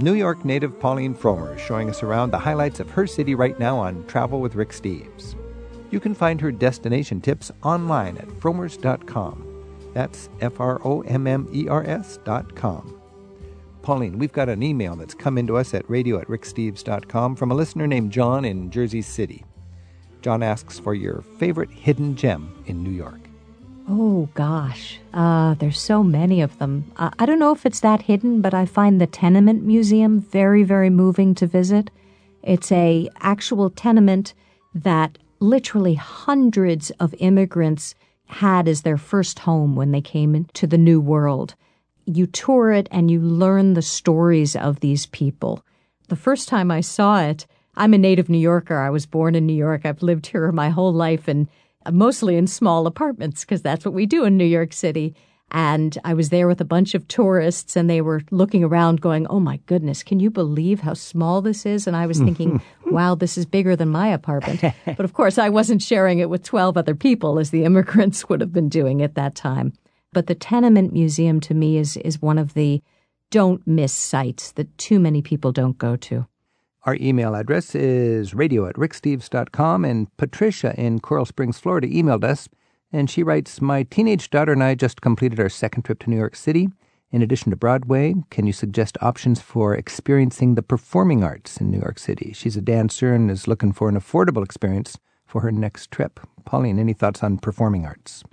[0.00, 3.58] New York native Pauline Frommer is showing us around the highlights of her city right
[3.58, 5.34] now on Travel with Rick Steves.
[5.90, 9.46] You can find her destination tips online at frommers.com.
[9.94, 13.00] That's F R O M M E R S dot com.
[13.82, 17.54] Pauline, we've got an email that's come into us at radio at ricksteves.com from a
[17.54, 19.44] listener named John in Jersey City.
[20.22, 23.20] John asks for your favorite hidden gem in New York.
[23.88, 26.90] Oh gosh, uh, there's so many of them.
[26.96, 30.64] Uh, I don't know if it's that hidden, but I find the Tenement Museum very,
[30.64, 31.92] very moving to visit.
[32.42, 34.34] It's a actual tenement
[34.74, 37.94] that literally hundreds of immigrants
[38.26, 41.54] had as their first home when they came into the New World.
[42.04, 45.64] You tour it and you learn the stories of these people.
[46.08, 47.46] The first time I saw it,
[47.76, 48.78] I'm a native New Yorker.
[48.78, 49.84] I was born in New York.
[49.84, 51.48] I've lived here my whole life and
[51.92, 55.14] mostly in small apartments because that's what we do in New York City.
[55.52, 59.26] And I was there with a bunch of tourists and they were looking around going,
[59.28, 61.86] Oh my goodness, can you believe how small this is?
[61.86, 64.60] And I was thinking, wow, this is bigger than my apartment.
[64.84, 68.40] but of course, I wasn't sharing it with 12 other people as the immigrants would
[68.40, 69.72] have been doing at that time.
[70.12, 72.82] But the Tenement Museum to me is, is one of the
[73.30, 76.26] don't miss sites that too many people don't go to.
[76.84, 82.48] Our email address is radio at ricksteves.com, and Patricia in Coral Springs, Florida, emailed us,
[82.92, 86.16] and she writes My teenage daughter and I just completed our second trip to New
[86.16, 86.68] York City.
[87.12, 91.78] In addition to Broadway, can you suggest options for experiencing the performing arts in New
[91.78, 92.32] York City?
[92.34, 96.20] She's a dancer and is looking for an affordable experience for her next trip.
[96.44, 98.24] Pauline, any thoughts on performing arts?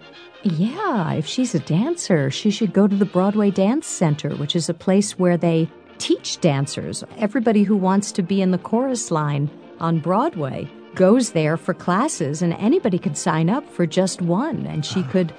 [0.44, 4.70] Yeah, if she's a dancer, she should go to the Broadway Dance Center, which is
[4.70, 7.04] a place where they teach dancers.
[7.18, 12.42] Everybody who wants to be in the chorus line on Broadway goes there for classes,
[12.42, 15.34] and anybody could sign up for just one, and she could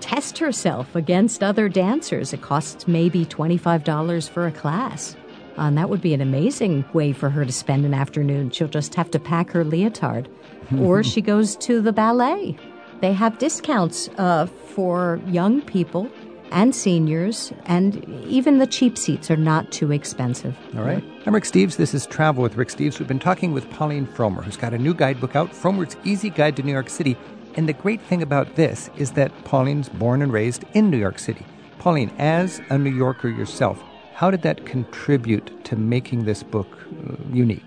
[0.00, 2.32] test herself against other dancers.
[2.32, 5.16] It costs maybe $25 for a class.
[5.56, 8.50] And that would be an amazing way for her to spend an afternoon.
[8.50, 10.28] She'll just have to pack her leotard.
[10.78, 12.56] or she goes to the ballet.
[13.00, 16.10] They have discounts uh, for young people
[16.50, 20.56] and seniors, and even the cheap seats are not too expensive.
[20.76, 21.04] All right.
[21.26, 21.76] I'm Rick Steves.
[21.76, 22.98] This is Travel with Rick Steves.
[22.98, 26.56] We've been talking with Pauline Frommer, who's got a new guidebook out, Frommer's Easy Guide
[26.56, 27.16] to New York City.
[27.54, 31.18] And the great thing about this is that Pauline's born and raised in New York
[31.18, 31.44] City.
[31.78, 33.82] Pauline, as a New Yorker yourself,
[34.14, 36.68] how did that contribute to making this book
[37.08, 37.64] uh, unique?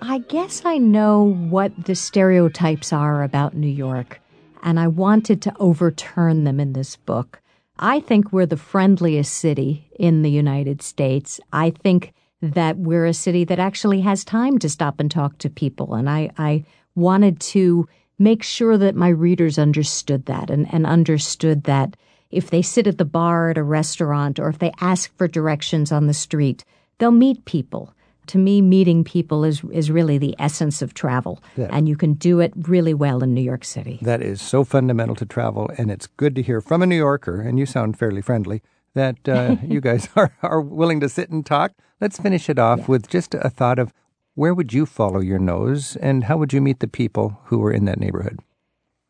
[0.00, 4.20] I guess I know what the stereotypes are about New York,
[4.62, 7.40] and I wanted to overturn them in this book.
[7.82, 11.40] I think we're the friendliest city in the United States.
[11.50, 12.12] I think
[12.42, 16.08] that we're a city that actually has time to stop and talk to people, and
[16.08, 16.64] I, I
[16.94, 17.88] wanted to
[18.18, 21.96] make sure that my readers understood that and, and understood that
[22.30, 25.90] if they sit at the bar at a restaurant or if they ask for directions
[25.90, 26.66] on the street,
[26.98, 27.94] they'll meet people
[28.30, 31.68] to me, meeting people is is really the essence of travel, yeah.
[31.70, 33.98] and you can do it really well in New York City.
[34.02, 37.40] That is so fundamental to travel, and it's good to hear from a New Yorker,
[37.40, 38.62] and you sound fairly friendly.
[38.94, 41.72] That uh, you guys are, are willing to sit and talk.
[42.00, 42.86] Let's finish it off yeah.
[42.86, 43.92] with just a thought of
[44.34, 47.72] where would you follow your nose, and how would you meet the people who were
[47.72, 48.38] in that neighborhood?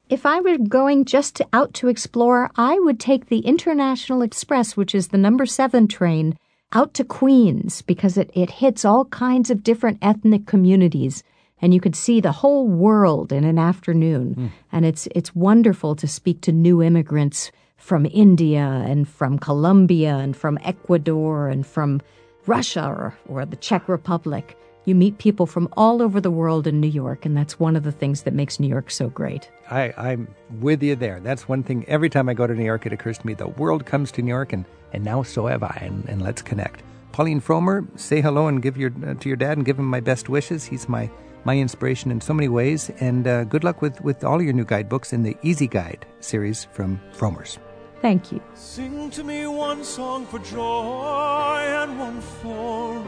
[0.08, 4.76] If I were going just to, out to explore, I would take the International Express,
[4.76, 6.36] which is the number seven train
[6.72, 11.22] out to Queens because it, it hits all kinds of different ethnic communities
[11.62, 14.34] and you could see the whole world in an afternoon.
[14.34, 14.50] Mm.
[14.72, 20.36] And it's it's wonderful to speak to new immigrants from India and from Colombia and
[20.36, 22.00] from Ecuador and from
[22.46, 24.56] Russia or, or the Czech Republic.
[24.86, 27.82] You meet people from all over the world in New York, and that's one of
[27.82, 29.50] the things that makes New York so great.
[29.70, 31.20] I, I'm with you there.
[31.20, 31.84] That's one thing.
[31.86, 34.22] Every time I go to New York, it occurs to me the world comes to
[34.22, 36.82] New York, and and now so have I, and, and let's connect.
[37.12, 40.00] Pauline Frommer, say hello and give your uh, to your dad and give him my
[40.00, 40.64] best wishes.
[40.64, 41.10] He's my
[41.44, 44.64] my inspiration in so many ways, and uh, good luck with with all your new
[44.64, 47.58] guidebooks in the Easy Guide series from Frommer's.
[48.00, 48.40] Thank you.
[48.54, 52.98] Sing to me one song for joy and one for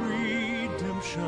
[1.02, 1.26] redemption,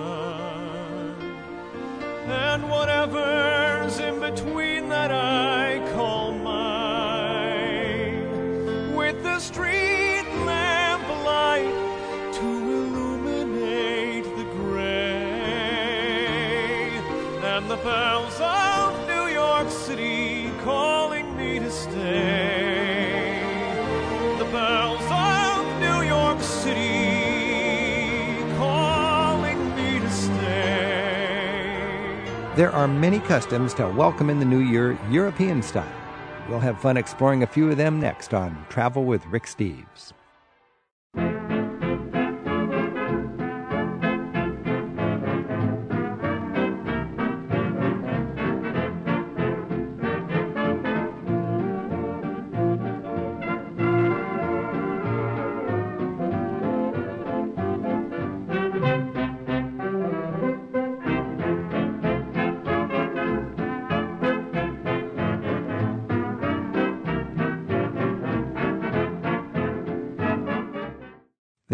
[2.30, 7.74] and whatever's in between that I call mine,
[8.94, 10.02] with the street.
[10.46, 11.72] Lamp light
[12.34, 14.84] to illuminate the gray
[17.42, 18.40] and the bells
[32.56, 35.92] There are many customs to welcome in the new year European style.
[36.48, 40.12] We'll have fun exploring a few of them next on Travel with Rick Steves.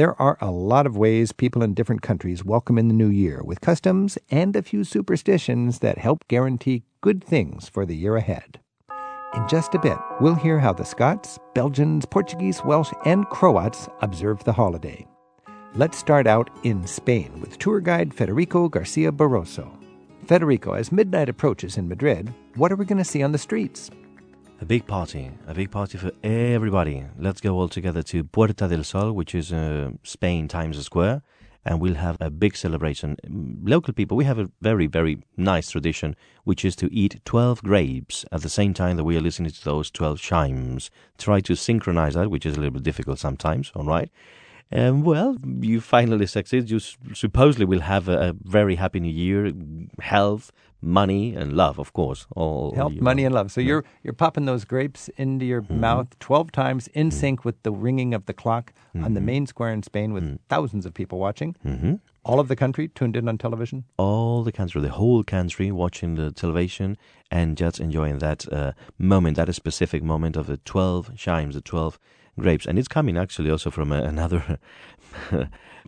[0.01, 3.43] There are a lot of ways people in different countries welcome in the new year,
[3.45, 8.61] with customs and a few superstitions that help guarantee good things for the year ahead.
[9.35, 14.43] In just a bit, we'll hear how the Scots, Belgians, Portuguese, Welsh, and Croats observe
[14.45, 15.07] the holiday.
[15.75, 19.71] Let's start out in Spain with tour guide Federico Garcia Barroso.
[20.25, 23.91] Federico, as midnight approaches in Madrid, what are we going to see on the streets?
[24.61, 27.07] A big party, a big party for everybody.
[27.19, 31.23] Let's go all together to Puerta del Sol, which is uh, Spain Times Square,
[31.65, 33.17] and we'll have a big celebration.
[33.65, 38.27] Local people, we have a very, very nice tradition, which is to eat 12 grapes
[38.33, 40.91] at the same time that we are listening to those 12 chimes.
[41.17, 44.11] Try to synchronize that, which is a little bit difficult sometimes, all right?
[44.73, 46.71] Um, well, you finally succeed.
[46.71, 49.53] You supposedly will have a, a, very happy new year,
[50.01, 52.27] health, money, and love, of course.
[52.37, 53.51] All health, money, and love.
[53.51, 53.67] So yeah.
[53.67, 55.81] you're you're popping those grapes into your mm-hmm.
[55.81, 57.19] mouth twelve times in mm-hmm.
[57.19, 59.05] sync with the ringing of the clock mm-hmm.
[59.05, 59.27] on the mm-hmm.
[59.27, 60.37] main square in Spain, with mm-hmm.
[60.49, 61.57] thousands of people watching.
[61.67, 61.95] Mm-hmm.
[62.23, 63.85] All of the country tuned in on television.
[63.97, 66.99] All the country, the whole country, watching the television
[67.31, 71.99] and just enjoying that uh, moment, that specific moment of the twelve chimes, the twelve
[72.41, 74.59] grapes, and it's coming actually also from another,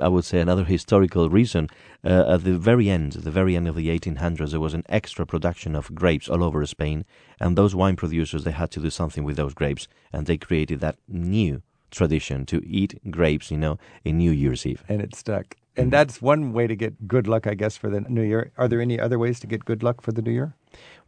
[0.01, 1.69] I would say, another historical reason.
[2.05, 5.25] Uh, at the very end, the very end of the 1800s, there was an extra
[5.27, 7.05] production of grapes all over Spain,
[7.41, 10.81] and those wine producers they had to do something with those grapes, and they created
[10.81, 14.83] that new tradition to eat grapes, you know, in New Year's Eve.
[14.89, 15.57] And it stuck.
[15.77, 18.53] And that's one way to get good luck, I guess, for the new year.
[18.59, 20.55] Are there any other ways to get good luck for the new year?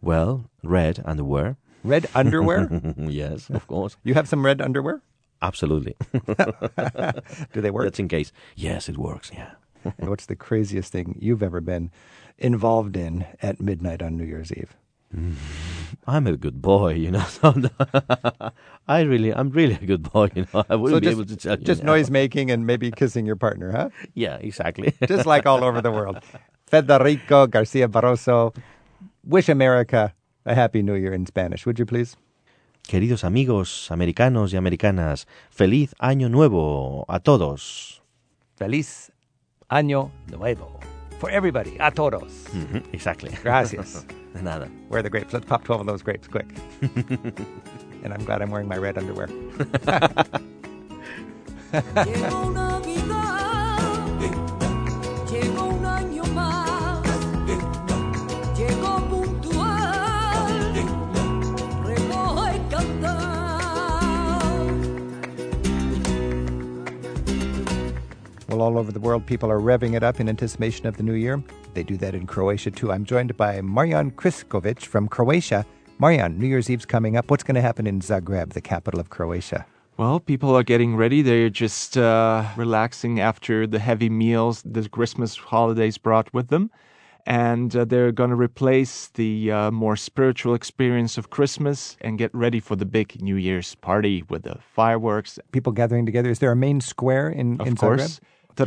[0.00, 1.56] Well, red underwear.
[1.82, 2.68] Red underwear?
[2.96, 3.96] yes, of course.
[4.04, 5.02] You have some red underwear?
[5.44, 5.94] Absolutely.
[7.52, 7.84] Do they work?
[7.84, 8.32] That's in case.
[8.56, 9.52] Yes, it works, yeah.
[9.98, 11.90] And what's the craziest thing you've ever been
[12.38, 14.74] involved in at midnight on New Year's Eve?
[15.14, 15.34] Mm.
[16.06, 17.24] I'm a good boy, you know.
[17.28, 17.54] So
[18.88, 20.64] I really, I'm really a good boy, you know.
[20.68, 21.64] I wouldn't So be able to tell you.
[21.64, 21.92] just now.
[21.92, 23.88] noise making and maybe kissing your partner, huh?
[24.14, 24.92] Yeah, exactly.
[25.06, 26.18] Just like all over the world.
[26.66, 28.56] Federico Garcia Barroso,
[29.22, 30.14] wish America
[30.46, 32.16] a happy new year in Spanish, would you please?
[32.86, 38.02] Queridos amigos americanos y americanas, feliz año nuevo a todos.
[38.56, 39.10] Feliz
[39.68, 40.78] Año Nuevo.
[41.18, 42.44] For everybody, a todos.
[42.92, 43.30] Exactly.
[43.42, 44.06] Gracias.
[44.34, 44.68] De Nada.
[44.88, 45.32] Where are the grapes?
[45.32, 46.46] Let's pop 12 of those grapes quick.
[48.02, 49.28] and I'm glad I'm wearing my red underwear.
[68.54, 71.14] Well, all over the world, people are revving it up in anticipation of the new
[71.14, 71.42] year.
[71.72, 72.92] They do that in Croatia too.
[72.92, 75.66] I'm joined by Marjan Kriskovic from Croatia.
[76.00, 77.32] Marjan, New Year's Eve's coming up.
[77.32, 79.66] What's going to happen in Zagreb, the capital of Croatia?
[79.96, 81.20] Well, people are getting ready.
[81.20, 86.70] They're just uh, relaxing after the heavy meals the Christmas holidays brought with them.
[87.26, 92.32] And uh, they're going to replace the uh, more spiritual experience of Christmas and get
[92.32, 95.40] ready for the big New Year's party with the fireworks.
[95.50, 96.30] People gathering together.
[96.30, 98.20] Is there a main square in, Of in course, Zagreb?
[98.20, 98.20] Trg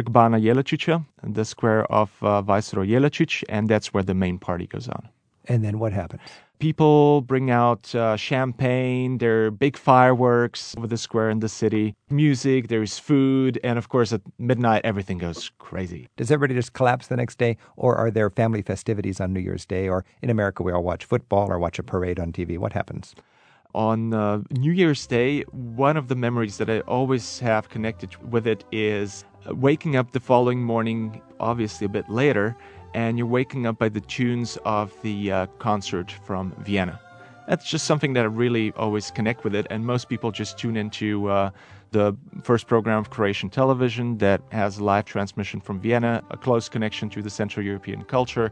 [0.09, 1.01] Bana Jelačića,
[1.33, 5.09] the square of uh, Viceroy Jelačić, and that's where the main party goes on.
[5.49, 6.21] And then what happens?
[6.59, 11.93] People bring out uh, champagne, there are big fireworks over the square in the city,
[12.09, 16.07] music, there's food, and of course at midnight everything goes crazy.
[16.17, 19.67] Does everybody just collapse the next day, or are there family festivities on New Year's
[19.67, 19.87] Day?
[19.87, 22.57] Or in America, we all watch football or watch a parade on TV.
[22.57, 23.13] What happens?
[23.77, 28.47] On uh, New Year's Day, one of the memories that I always have connected with
[28.47, 32.57] it is uh, waking up the following morning, obviously a bit later,
[32.95, 36.99] and you're waking up by the tunes of the uh, concert from Vienna.
[37.47, 40.75] That's just something that I really always connect with it, and most people just tune
[40.75, 41.51] into uh,
[41.91, 47.11] the first program of Croatian television that has live transmission from Vienna, a close connection
[47.11, 48.51] to the Central European culture,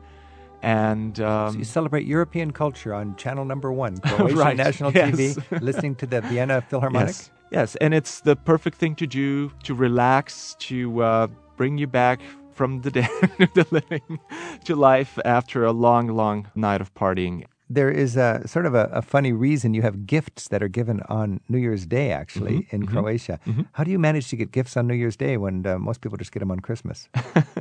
[0.62, 5.12] and um, So you celebrate European culture on channel number one, Croatian Right, National yes.
[5.16, 7.08] TV, listening to the Vienna Philharmonic.
[7.08, 11.28] Yes, yes, and it's the perfect thing to do to relax, to uh,
[11.58, 13.10] bring you back from the dead,
[13.54, 14.20] the living,
[14.64, 17.44] to life after a long, long night of partying.
[17.70, 21.02] There is a sort of a, a funny reason you have gifts that are given
[21.10, 23.40] on New Year's Day, actually, Mm-hmm, in Croatia.
[23.74, 26.18] How do you manage to get gifts on New Year's Day when uh, most people
[26.18, 27.10] just get them on Christmas?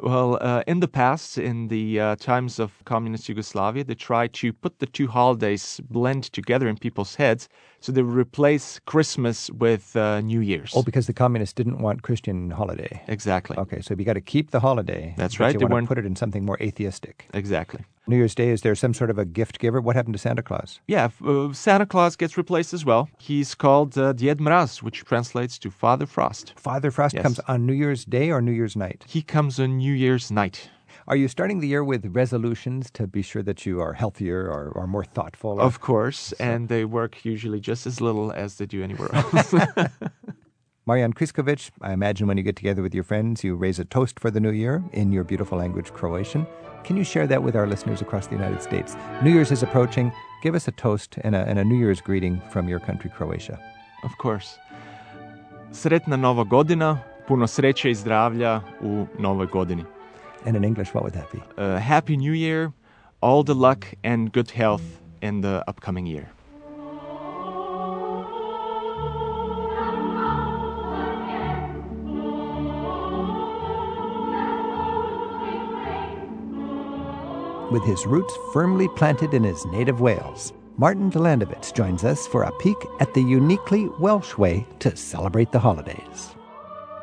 [0.00, 4.52] Well, uh, in the past, in the uh, times of communist Yugoslavia, they tried to
[4.52, 7.48] put the two holidays blend together in people's heads,
[7.80, 10.72] so they would replace Christmas with uh, New Year's.
[10.76, 13.02] oh, because the communists didn't want Christian holiday.
[13.08, 13.56] exactly.
[13.56, 15.14] Okay, so you got to keep the holiday.
[15.16, 17.26] That's right, they want to put it in something more atheistic.
[17.34, 17.84] Exactly.
[18.08, 19.80] New Year's Day, is there some sort of a gift giver?
[19.80, 20.80] What happened to Santa Claus?
[20.88, 23.08] Yeah, uh, Santa Claus gets replaced as well.
[23.18, 26.54] He's called uh, Djed Mraz, which translates to Father Frost.
[26.56, 27.22] Father Frost Yes.
[27.22, 29.04] comes on New Year's Day or New Year's night.
[29.06, 30.70] He comes on New Year's night.
[31.06, 34.68] Are you starting the year with resolutions to be sure that you are healthier or,
[34.74, 35.52] or more thoughtful?
[35.52, 39.52] or- Of course, and they work usually just as little as they do anywhere else.
[40.88, 44.18] Marjan Kriskovic, I imagine when you get together with your friends, you raise a toast
[44.18, 46.46] for the new year in your beautiful language, Croatian.
[46.84, 48.96] Can you share that with our listeners across the United States?
[49.22, 50.10] New Year's is approaching.
[50.42, 53.58] Give us a toast and a, and a New Year's greeting from your country, Croatia.
[54.04, 54.58] of course.
[55.72, 56.98] Sretna Nova godina,
[57.28, 59.84] puno sreće i zdravlja u novoj godini.
[60.46, 61.38] And in English, what would that be?
[61.62, 62.70] Uh, Happy New Year,
[63.20, 64.82] all the luck and good health
[65.20, 66.26] in the upcoming year.
[77.70, 82.52] With his roots firmly planted in his native Wales, Martin Delandovitz joins us for a
[82.52, 86.34] peek at the uniquely Welsh way to celebrate the holidays.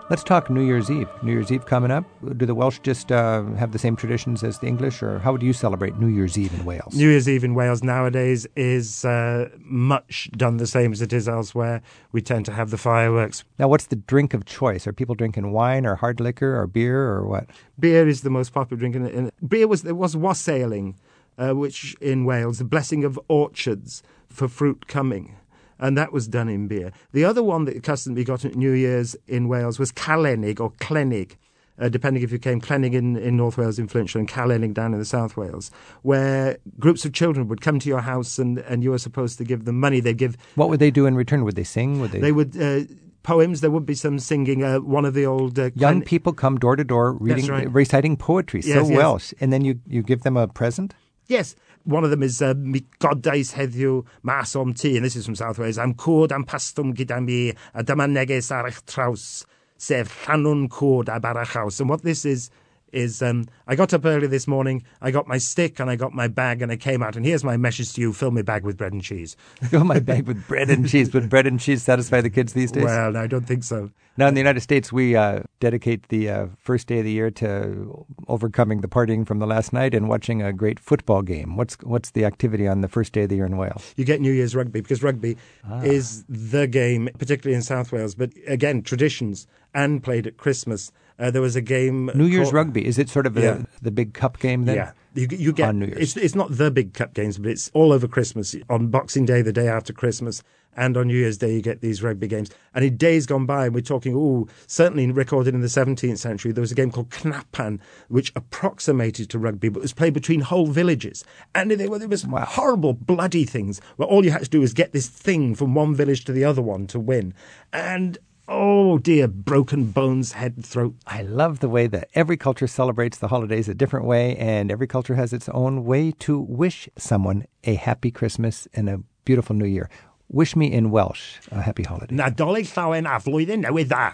[0.07, 1.09] Let's talk New Year's Eve.
[1.23, 2.05] New Year's Eve coming up.
[2.37, 5.41] Do the Welsh just uh, have the same traditions as the English, or how would
[5.41, 6.93] you celebrate New Year's Eve in Wales?
[6.95, 11.27] New Year's Eve in Wales nowadays is uh, much done the same as it is
[11.27, 11.81] elsewhere.
[12.11, 13.45] We tend to have the fireworks.
[13.57, 14.85] Now, what's the drink of choice?
[14.85, 17.47] Are people drinking wine or hard liquor or beer or what?
[17.79, 18.95] Beer is the most popular drink.
[18.95, 20.97] In, in, beer was there was wassailing,
[21.39, 25.35] uh, which in Wales, the blessing of orchards for fruit coming.
[25.79, 26.91] And that was done in beer.
[27.11, 30.71] The other one that custom we got at New Year's in Wales was Calennig or
[30.71, 31.35] Clenig,
[31.77, 34.99] uh, depending if you came Clenig in, in North Wales influential and Calennig down in
[34.99, 35.71] the South Wales,
[36.03, 39.43] where groups of children would come to your house and, and you were supposed to
[39.43, 39.99] give them money.
[39.99, 40.37] They'd give.
[40.55, 41.43] What would they do in return?
[41.43, 41.99] Would they sing?
[41.99, 42.19] Would they?
[42.19, 42.59] They would.
[42.59, 42.81] Uh,
[43.23, 43.61] Poems.
[43.61, 44.63] There would be some singing.
[44.63, 47.73] Uh, one of the old uh, young Clen- people come door to door reading, right.
[47.73, 48.61] reciting poetry.
[48.63, 48.95] Yes, so yes.
[48.95, 50.93] Welsh, and then you you give them a present.
[51.27, 51.55] Yes.
[51.85, 55.35] one of them is uh, Mi Godais Heddiw Mas Om Ti, and this is from
[55.35, 55.77] South Wales.
[55.77, 59.45] Am cwrd am pastwm gyda mi, a dyma neges ar eich traws,
[59.77, 61.79] sef llanwn cwrd a barachaws.
[61.79, 62.49] And what this is,
[62.95, 66.13] is um, I got up early this morning, I got my stick and I got
[66.13, 68.63] my bag and I came out, and here's my message to you, fill my bag
[68.63, 69.35] with bread and cheese.
[69.69, 71.13] Fill my bag with bread and cheese.
[71.13, 72.85] Would bread and cheese satisfy the kids these days?
[72.85, 73.91] Well, no, I don't think so.
[74.17, 77.29] Now, in the United States, we uh, dedicate the uh, first day of the year
[77.31, 81.57] to overcoming the partying from the last night and watching a great football game.
[81.57, 83.93] What's what's the activity on the first day of the year in Wales?
[83.97, 85.35] You get New Year's rugby because rugby
[85.83, 88.15] is the game, particularly in South Wales.
[88.15, 90.91] But again, traditions and played at Christmas.
[91.17, 92.11] Uh, there was a game.
[92.13, 93.61] New Year's called- rugby is it sort of a, Yeah.
[93.81, 94.75] the big cup game then?
[94.75, 95.99] Yeah, you, you get On New Year's.
[96.01, 98.55] It's, it's not the big cup games, but it's all over Christmas.
[98.69, 100.43] On Boxing Day, the day after Christmas,
[100.77, 102.49] and on New Year's Day, you get these rugby games.
[102.73, 106.59] And in days gone by, we're talking, oh, certainly recorded in the 17th century, there
[106.59, 111.23] was a game called Knappan, which approximated to rugby, but was played between whole villages.
[111.53, 114.73] And there were there was horrible, bloody things where all you had to do was
[114.73, 117.33] get this thing from one village to the other one to win.
[117.71, 120.95] And oh dear, broken bones, head, throat.
[121.07, 124.87] I love the way that every culture celebrates the holidays a different way, and every
[124.87, 129.65] culture has its own way to wish someone a happy Christmas and a beautiful New
[129.65, 129.89] Year.
[130.29, 132.15] Wish me in Welsh a happy holiday.
[132.15, 134.13] Nadolig llawen a flwyddyn newydd dda.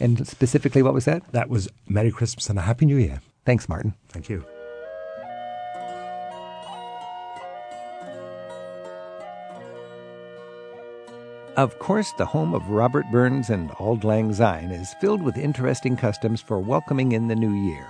[0.00, 1.22] And specifically, what was that?
[1.32, 3.20] That was Merry Christmas and a Happy New Year.
[3.44, 3.94] Thanks, Martin.
[4.08, 4.44] Thank you.
[11.56, 15.96] Of course, the home of Robert Burns and Auld Lang Syne is filled with interesting
[15.96, 17.86] customs for welcoming in the new year.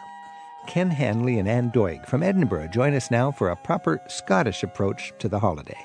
[0.66, 5.12] Ken Hanley and Ann Doig from Edinburgh join us now for a proper Scottish approach
[5.20, 5.78] to the holiday.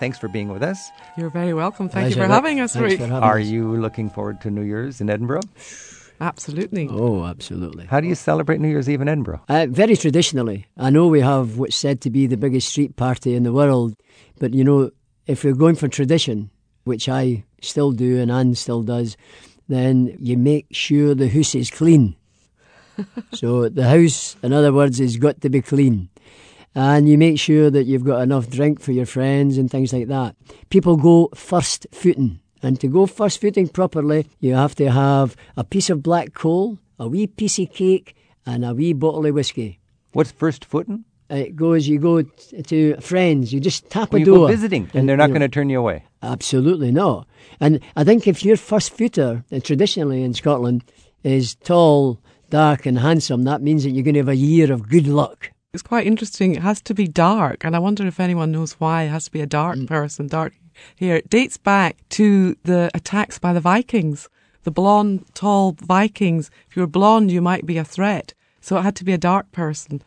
[0.00, 0.90] Thanks for being with us.
[1.16, 1.88] You're very welcome.
[1.88, 2.30] Thank you for Rick.
[2.30, 3.00] having us, Thanks Rick.
[3.00, 3.46] having Are us.
[3.46, 5.40] you looking forward to New Year's in Edinburgh?
[6.20, 6.88] Absolutely.
[6.90, 7.86] Oh, absolutely.
[7.86, 9.40] How do you celebrate New Year's Eve in Edinburgh?
[9.48, 10.66] Uh, very traditionally.
[10.76, 13.94] I know we have what's said to be the biggest street party in the world,
[14.40, 14.90] but you know,
[15.28, 16.50] if you're going for tradition,
[16.88, 19.16] which I still do and Anne still does,
[19.68, 22.16] then you make sure the house is clean.
[23.32, 26.08] so the house, in other words, has got to be clean.
[26.74, 30.08] And you make sure that you've got enough drink for your friends and things like
[30.08, 30.36] that.
[30.70, 32.40] People go first footing.
[32.62, 36.78] And to go first footing properly, you have to have a piece of black coal,
[36.98, 39.78] a wee piece of cake, and a wee bottle of whiskey.
[40.12, 41.04] What's first footing?
[41.30, 44.36] It goes, you go t- to friends, you just tap Well, a you door.
[44.38, 46.04] go visiting, and they're not going to turn you away.
[46.22, 47.26] Absolutely not.
[47.60, 50.84] And I think if your first footer, uh, traditionally in Scotland,
[51.22, 52.18] is tall,
[52.48, 55.50] dark, and handsome, that means that you're going to have a year of good luck.
[55.74, 56.54] It's quite interesting.
[56.54, 59.30] It has to be dark, and I wonder if anyone knows why it has to
[59.30, 59.86] be a dark Mm.
[59.86, 60.54] person, dark
[60.96, 61.16] here.
[61.16, 64.28] It dates back to the attacks by the Vikings.
[64.64, 66.50] The blonde, tall Vikings.
[66.70, 68.32] If you were blonde, you might be a threat.
[68.62, 70.00] So it had to be a dark person.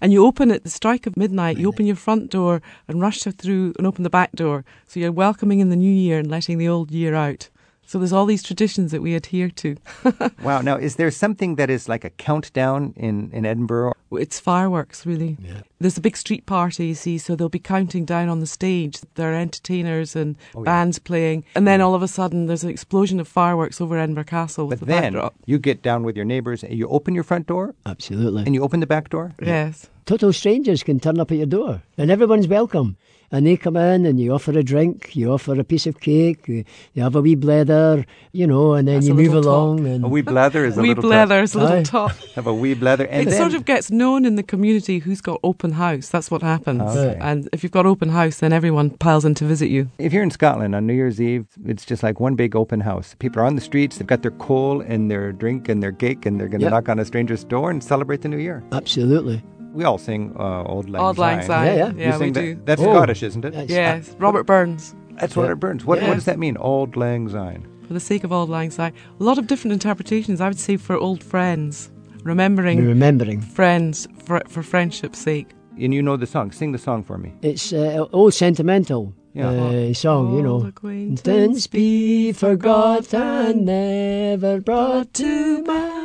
[0.00, 3.22] And you open at the strike of midnight, you open your front door and rush
[3.22, 4.64] through and open the back door.
[4.86, 7.48] So you're welcoming in the new year and letting the old year out.
[7.88, 9.76] So there's all these traditions that we adhere to.
[10.42, 10.60] Wow.
[10.60, 13.94] Now, is there something that is like a countdown in, in Edinburgh?
[14.12, 15.36] It's fireworks, really.
[15.42, 15.62] Yeah.
[15.80, 19.00] There's a big street party, you see, so they'll be counting down on the stage.
[19.14, 21.44] There are entertainers and Oh, bands playing.
[21.54, 24.80] And then all of a sudden, there's an explosion of fireworks over Edinburgh Castle with
[24.80, 25.34] But the then backdrop.
[25.46, 28.44] you get down with your neighbors, and you open your front door, Absolutely.
[28.44, 29.32] and you open the back door.
[29.42, 29.86] Yes.
[30.06, 32.96] Total strangers can turn up at your door, and everyone's welcome.
[33.30, 36.48] And they come in, and you offer a drink, you offer a piece of cake,
[36.48, 36.64] you
[36.94, 39.86] you have a wee blether, you know, and then That's you move little along.
[39.86, 41.28] And A wee blather is a Wee little tough.
[41.28, 41.82] blether's a little Aye.
[41.82, 42.12] top.
[42.36, 45.20] Have a wee blather, and it then sort of gets known in the community who's
[45.20, 46.08] got open house.
[46.08, 46.80] That's what happens.
[46.80, 47.18] Okay.
[47.20, 49.90] And if you've got open house, then everyone piles in to visit you.
[49.98, 53.14] If you're in Scotland on New Year's Eve, it's just like one big open house.
[53.18, 56.24] People are on the streets, they've got their coal and their drink and their cake,
[56.24, 56.72] and they're going to Yep.
[56.72, 58.62] knock on a stranger's door and celebrate the new year.
[58.72, 59.42] absolutely.
[59.72, 61.46] We all sing uh, Old Lang Old Lang Syne.
[61.46, 61.66] Syne.
[61.66, 61.88] Yeah, yeah.
[61.92, 62.60] You Yeah, we sing that- do.
[62.64, 62.92] That's Oh.
[62.94, 63.52] Scottish, isn't it?
[63.52, 64.16] That's- Yes.
[64.18, 64.94] Robert Burns.
[65.20, 65.52] That's what Yeah.
[65.52, 65.84] it burns.
[65.84, 66.08] What, Yeah.
[66.08, 67.66] what does that mean, Old Lang Syne?
[67.86, 68.92] For the sake of old lang syne.
[69.18, 70.40] A lot of different interpretations.
[70.42, 71.90] I would say for old friends,
[72.22, 73.40] remembering Remembering.
[73.40, 75.48] friends for for friendship's sake.
[75.80, 76.52] And you know the song.
[76.52, 77.32] Sing the song for me.
[77.40, 79.50] It's uh, old sentimental Yeah.
[79.50, 80.66] uh, song, you know.
[80.66, 85.97] Acquaintance be forgot and never brought to mind.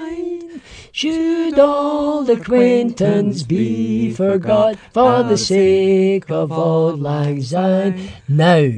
[0.95, 8.09] Should old acquaintance be forgot for the sake of old lang syne?
[8.27, 8.69] Now,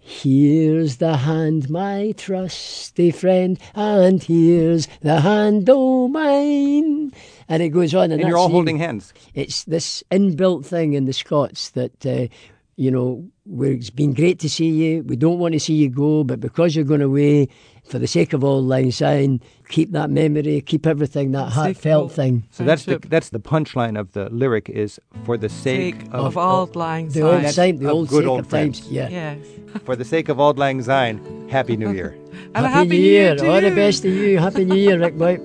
[0.00, 7.12] here's the hand, my trusty friend, and here's the hand, oh mine.
[7.48, 9.14] And it goes on, and, And you're all holding hands.
[9.34, 12.26] It's this inbuilt thing in the Scots that, uh,
[12.74, 15.04] you know, we're, it's been great to see you.
[15.04, 17.48] We don't want to see you go, but because you're going away,
[17.90, 22.44] for the sake of old lang syne, keep that memory, keep everything, that heartfelt thing.
[22.50, 26.36] So that's the that's the punchline of the lyric is for the sake, Sake of
[26.36, 27.74] old lang the old syne.
[27.74, 28.86] time, the old good sake old of times.
[28.88, 29.08] Yeah.
[29.08, 29.38] Yes.
[29.84, 31.18] for the sake of old lang syne.
[31.50, 32.16] Happy New Year.
[32.54, 33.34] And a Happy, happy New Year.
[33.36, 33.74] to All the you.
[33.74, 34.38] best to you.
[34.46, 35.38] Happy New Year, Rick Boy.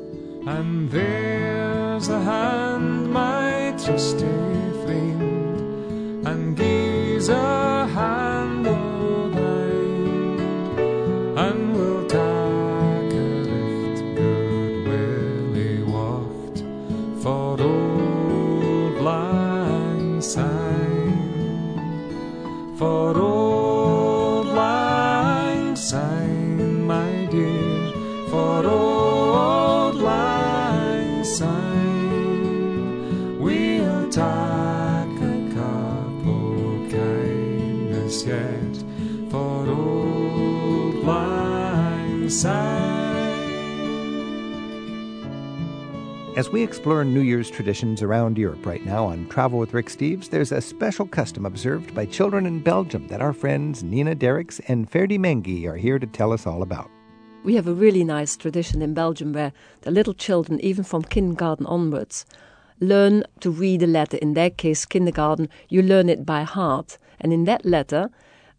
[0.47, 4.25] And there's a hand, my trusty
[4.85, 10.39] friend, and gives a hand o' thine,
[11.37, 11.94] and we'll
[42.45, 42.85] syne.
[46.37, 50.29] As we explore New Year's traditions around Europe right now on Travel with Rick Steves,
[50.29, 54.91] there's a special custom observed by children in Belgium that our friends Nina Derricks and
[54.91, 56.89] Ferdi Mengi are here to tell us all about.
[57.45, 61.65] We have a really nice tradition in Belgium where the little children, even from kindergarten
[61.67, 62.25] onwards,
[62.81, 64.17] learn to read a letter.
[64.17, 66.97] In their case, kindergarten, you learn it by heart.
[67.21, 68.09] And in that letter,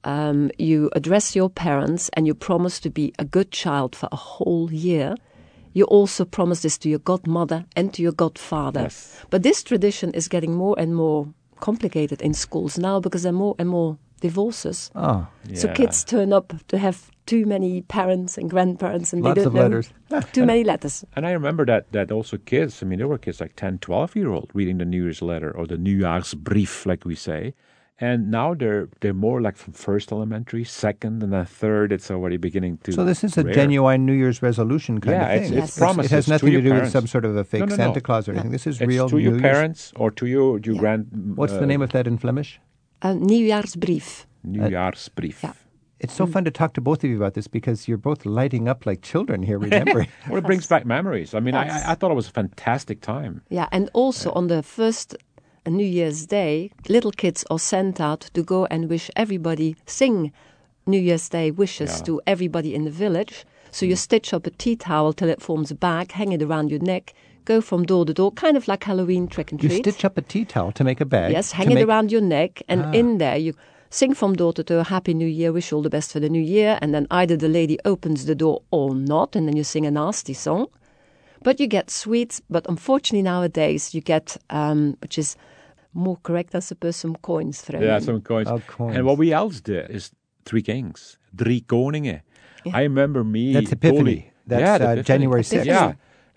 [0.06, 4.16] um, you address your parents and you promise to be a good child for a
[4.16, 5.16] whole year.
[5.72, 8.88] You also promise this to your godmother and to your godfather.
[9.30, 11.28] But this tradition is getting more and more
[11.60, 14.90] complicated in schools now because there are more and more divorces.
[14.94, 19.42] Oh, So kids turn up to have too many parents and grandparents and Lots they
[19.42, 19.90] don't of know letters.
[20.32, 21.04] too many letters.
[21.16, 24.14] And I remember that that also kids, I mean, there were kids like 10, 12
[24.16, 27.54] year old reading the New Year's letter or the New Year's brief like we say.
[27.98, 31.92] And now they're they're more like from first elementary, second, and then third.
[31.92, 32.92] It's already beginning to.
[32.92, 33.54] So this is a rare.
[33.54, 35.58] genuine New Year's resolution kind Yeah, of it's- thing.
[35.62, 37.66] it's promises It has nothing to, your do with some sort of a fake No,
[37.66, 38.00] no, Santa no.
[38.02, 38.50] Claus or anything.
[38.50, 41.06] This is It's real to your New Year's- parents or to your your grand.
[41.36, 42.60] What's uh, the name of that in Flemish?
[43.00, 44.26] Uh, Nieuwjaarsbrief.
[44.46, 45.54] Nieuwjaarsbrief.
[45.98, 48.68] It's so fun to talk to both of you about this because you're both lighting
[48.68, 50.08] up like children here remembering.
[50.28, 51.32] well, it brings back memories.
[51.32, 53.40] I mean, I, I, I thought it was a fantastic time.
[53.48, 55.35] Yeah, and also on the first uh,
[55.70, 60.32] New Year's Day, little kids are sent out to go and wish everybody, sing
[60.86, 62.04] New Year's Day wishes Yeah.
[62.04, 63.44] to everybody in the village.
[63.70, 66.70] So you stitch up a tea towel till it forms a bag, hang it around
[66.70, 67.12] your neck,
[67.44, 69.72] go from door to door, kind of like Halloween trick and treat.
[69.72, 71.32] you stitch up a tea towel to make a bag.
[71.32, 72.92] Yes, hang it make- around your neck, and Ah.
[72.92, 73.54] in there you
[73.90, 76.40] sing from door to door, Happy New Year, wish all the best for the new
[76.42, 79.84] year, and then either the lady opens the door or not, and then you sing
[79.86, 80.66] a nasty song.
[81.42, 85.36] But you get sweets, but unfortunately nowadays you get, um, which is
[85.96, 88.02] more correct, I suppose, some coins thrown Yeah, in.
[88.02, 88.48] some coins.
[88.48, 88.96] Oh, coins.
[88.96, 90.12] And what we else did is
[90.44, 92.20] Three Kings, Drie Koningen.
[92.72, 93.52] I remember me.
[93.54, 93.96] That's Epiphany.
[93.98, 95.02] totally- That's, yeah, uh, the Epiphany.
[95.04, 95.64] January 6th.
[95.66, 95.92] Yeah.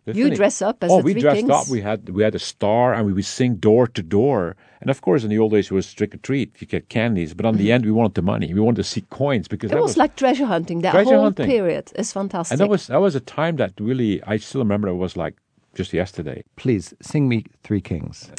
[0.05, 1.51] You dress up as oh, the we Three dressed Kings.
[1.51, 1.67] up.
[1.67, 4.55] We had we had a star, and we would sing door to door.
[4.81, 6.59] And of course, in the old days, it was trick or treat.
[6.59, 8.51] You get candies, but on the end, we wanted the money.
[8.51, 9.69] We wanted to see coins because.
[9.71, 10.81] It that was like treasure hunting.
[10.81, 11.45] That Treasure whole hunting.
[11.45, 12.53] period is fantastic.
[12.53, 14.87] and that was that was a time that really I still remember.
[14.87, 15.35] It was like
[15.75, 16.43] just yesterday.
[16.55, 18.31] Please sing me Three Kings.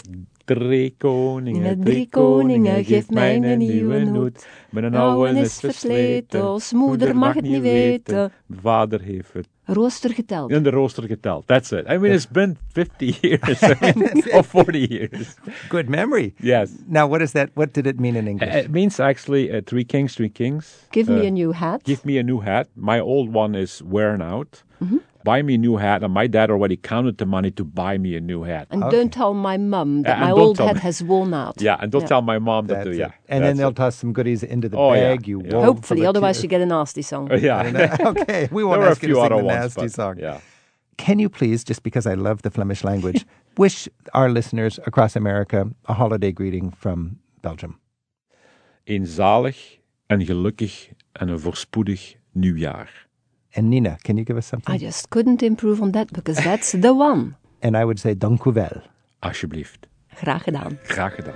[0.55, 4.47] Drie koningen, Drie drie koningen, koningen, geef geef mij een nieuwe hoed.
[4.71, 8.33] Mijn oude is versleten, ons moeder mag het niet weten.
[8.47, 10.51] Mijn vader heeft het Rooster geteld.
[10.51, 11.47] in de rooster geteld.
[11.47, 11.87] That's it.
[11.89, 15.35] I mean, it's been 50 years, I mean, or 40 years.
[15.69, 16.35] Good memory.
[16.37, 16.71] Yes.
[16.87, 17.49] Now, what is that?
[17.55, 18.55] What did it mean in English?
[18.55, 20.87] Uh, It means actually uh, three kings, three kings.
[20.91, 21.83] Give me Uh, a new hat.
[21.85, 22.67] Give me a new hat.
[22.75, 24.65] My old one is wearing out.
[24.81, 24.97] Mm-hmm.
[25.25, 26.03] Buy me a new hat.
[26.03, 28.67] And my dad already counted the money to buy me a new hat.
[28.71, 30.81] And don't tell my mum that Uh, my old hat me.
[30.81, 31.61] has worn out.
[31.61, 32.09] Yeah, and don't Yeah.
[32.09, 32.85] tell my mom that.
[32.85, 33.01] That's it.
[33.01, 33.77] yeah, and then they'll it.
[33.77, 35.29] toss some goodies into the Oh, yeah, bag.
[35.29, 35.53] You yeah.
[35.55, 37.31] won't Hopefully, otherwise tear- you get a nasty song.
[37.33, 37.97] Uh, yeah.
[38.13, 39.93] okay, we there won't were a ask you to sing other the ones, nasty but,
[39.93, 40.19] song.
[40.19, 40.39] Yeah.
[40.97, 43.27] Can you please, just because I love the Flemish language,
[43.59, 47.79] wish our listeners across America a holiday greeting from Belgium?
[48.85, 53.09] Een zalig en gelukkig en een voorspoedig nieuwjaar.
[53.57, 54.73] And Nina, can you give us something?
[54.75, 57.37] I just couldn't improve on that because that's the one.
[57.63, 58.83] and I would say dank u wel.
[59.23, 59.87] Alsjeblieft.
[60.21, 60.79] Graag gedaan.
[60.89, 61.35] Graag gedaan.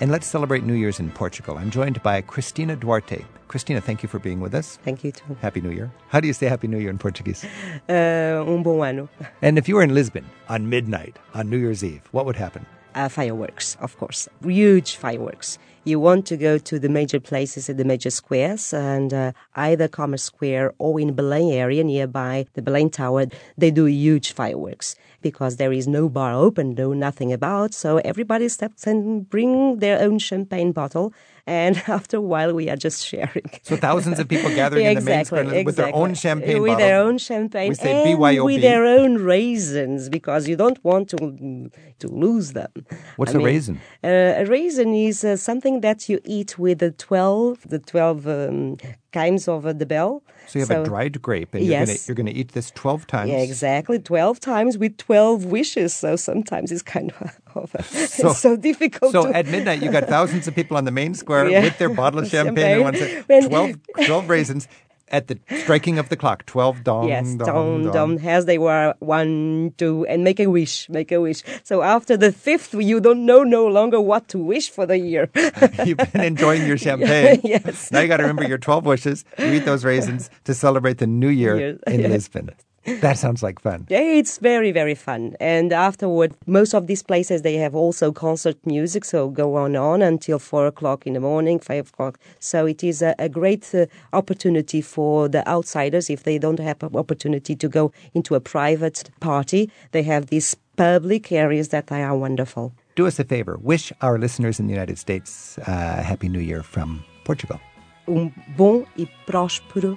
[0.00, 1.58] And let's celebrate New Year's in Portugal.
[1.58, 3.24] I'm joined by Cristina Duarte.
[3.48, 4.78] Cristina, thank you for being with us.
[4.84, 5.36] Thank you too.
[5.42, 5.90] Happy New Year.
[6.08, 7.44] How do you say Happy New Year in Portuguese?
[7.88, 9.08] Uh, um bom ano.
[9.42, 12.64] And if you were in Lisbon on midnight on New Year's Eve, what would happen?
[12.94, 14.28] Uh, fireworks, of course.
[14.42, 15.58] Huge fireworks.
[15.82, 19.88] You want to go to the major places in the major squares, and uh, either
[19.88, 23.26] Commerce Square or in Belém area nearby the Belém Tower,
[23.56, 27.72] they do huge fireworks because there is no bar open, no nothing about.
[27.72, 31.14] So everybody steps and bring their own champagne bottle,
[31.46, 33.48] and after a while we are just sharing.
[33.62, 36.72] So thousands of people gathering in the main exactly, square with their own champagne with
[36.72, 36.86] bottle.
[36.86, 38.44] their own champagne, We say and BYOB.
[38.44, 41.70] with their own raisins because you don't want to
[42.00, 42.72] to lose them.
[43.16, 43.80] What's I a mean, raisin?
[44.02, 44.08] Uh,
[44.42, 48.76] a raisin is uh, something that you eat with the twelve, the twelve um,
[49.12, 50.22] kinds of uh, the bell.
[50.46, 52.08] So you have a dried grape, and you're yes.
[52.08, 53.30] you're gonna eat this twelve times.
[53.30, 53.98] Yeah, exactly.
[53.98, 55.94] 12 times with 12 wishes.
[55.94, 57.70] So sometimes it's kind of,
[58.10, 59.12] So- it's so difficult.
[59.12, 61.62] So to- at midnight, you got thousands of people on the main square Yeah.
[61.62, 63.76] with their bottle of champagne and one said 12,
[64.06, 64.68] 12 raisins
[65.10, 66.46] at the striking of the clock.
[66.46, 68.20] 12 dong, Yes, dong, dom, dong.
[68.26, 71.42] as they were one, two, and make a wish, make a wish.
[71.64, 75.28] So after the fifth, you don't know no longer what to wish for the year.
[75.84, 77.40] You've been enjoying your champagne.
[77.44, 77.90] yes.
[77.90, 79.24] Now you got to remember your 12 wishes.
[79.38, 81.78] You eat those raisins to celebrate the new year Yes.
[81.86, 82.10] in Yes.
[82.10, 82.50] Lisbon.
[83.00, 83.86] That sounds like fun.
[83.90, 85.36] Yeah, it's very, very fun.
[85.38, 90.02] And afterward, most of these places, they have also concert music, so go on on
[90.02, 92.18] until four o'clock in the morning, five o'clock.
[92.38, 96.82] So it is a, a great uh, opportunity for the outsiders if they don't have
[96.82, 99.70] an opportunity to go into a private party.
[99.92, 102.72] They have these public areas that are wonderful.
[102.96, 103.58] Do us a favor.
[103.60, 107.60] Wish our listeners in the United States uh, Happy New Year from Portugal.
[108.08, 109.96] Um bom e próspero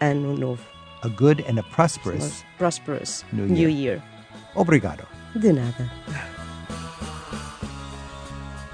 [0.00, 0.71] ano novo.
[1.02, 3.48] A good and a prosperous Prosperous New Year.
[3.54, 3.68] New Year.
[3.94, 4.02] Year.
[4.54, 5.06] Obrigado.
[5.38, 5.90] De nada.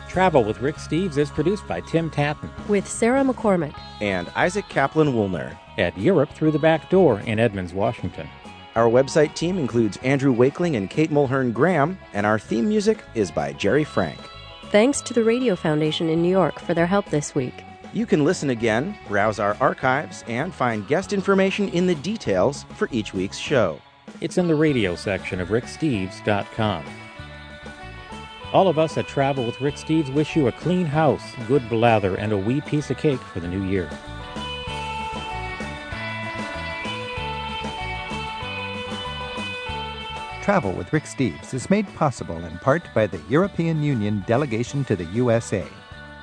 [0.08, 3.74] Travel with Rick Steves is produced by Tim Tattan With Sarah McCormick.
[4.00, 5.56] and Isaac Kaplan Woolner.
[5.78, 8.28] at Europe Through the Back Door in Edmonds, Washington.
[8.74, 13.30] Our website team includes Andrew Wakeling and Kate Mulhern Graham, and our theme music is
[13.30, 14.18] by Jerry Frank.
[14.70, 17.54] Thanks to the Radio Foundation in New York for their help this week.
[17.92, 22.88] You can listen again, browse our archives, and find guest information in the details for
[22.92, 23.80] each week's show.
[24.20, 26.84] It's in the radio section of ricksteves.com.
[28.52, 32.14] All of us at Travel with Rick Steves wish you a clean house, good blather,
[32.16, 33.88] and a wee piece of cake for the new year.
[40.42, 44.96] Travel with Rick Steves is made possible in part by the European Union delegation to
[44.96, 45.66] the USA.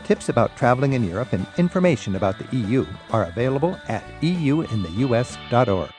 [0.05, 5.89] Tips about traveling in Europe and information about the EU are available at euintheus.org.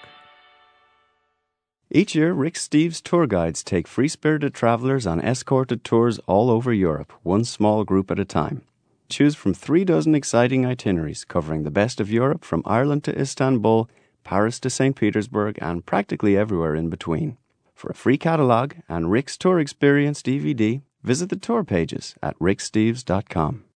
[1.90, 6.72] Each year, Rick Steves tour guides take free spirited travelers on escorted tours all over
[6.72, 8.62] Europe, one small group at a time.
[9.08, 13.88] Choose from three dozen exciting itineraries covering the best of Europe from Ireland to Istanbul,
[14.22, 14.94] Paris to St.
[14.94, 17.38] Petersburg, and practically everywhere in between.
[17.74, 23.64] For a free catalogue and Rick's Tour Experience DVD, visit the tour pages at ricksteves.com.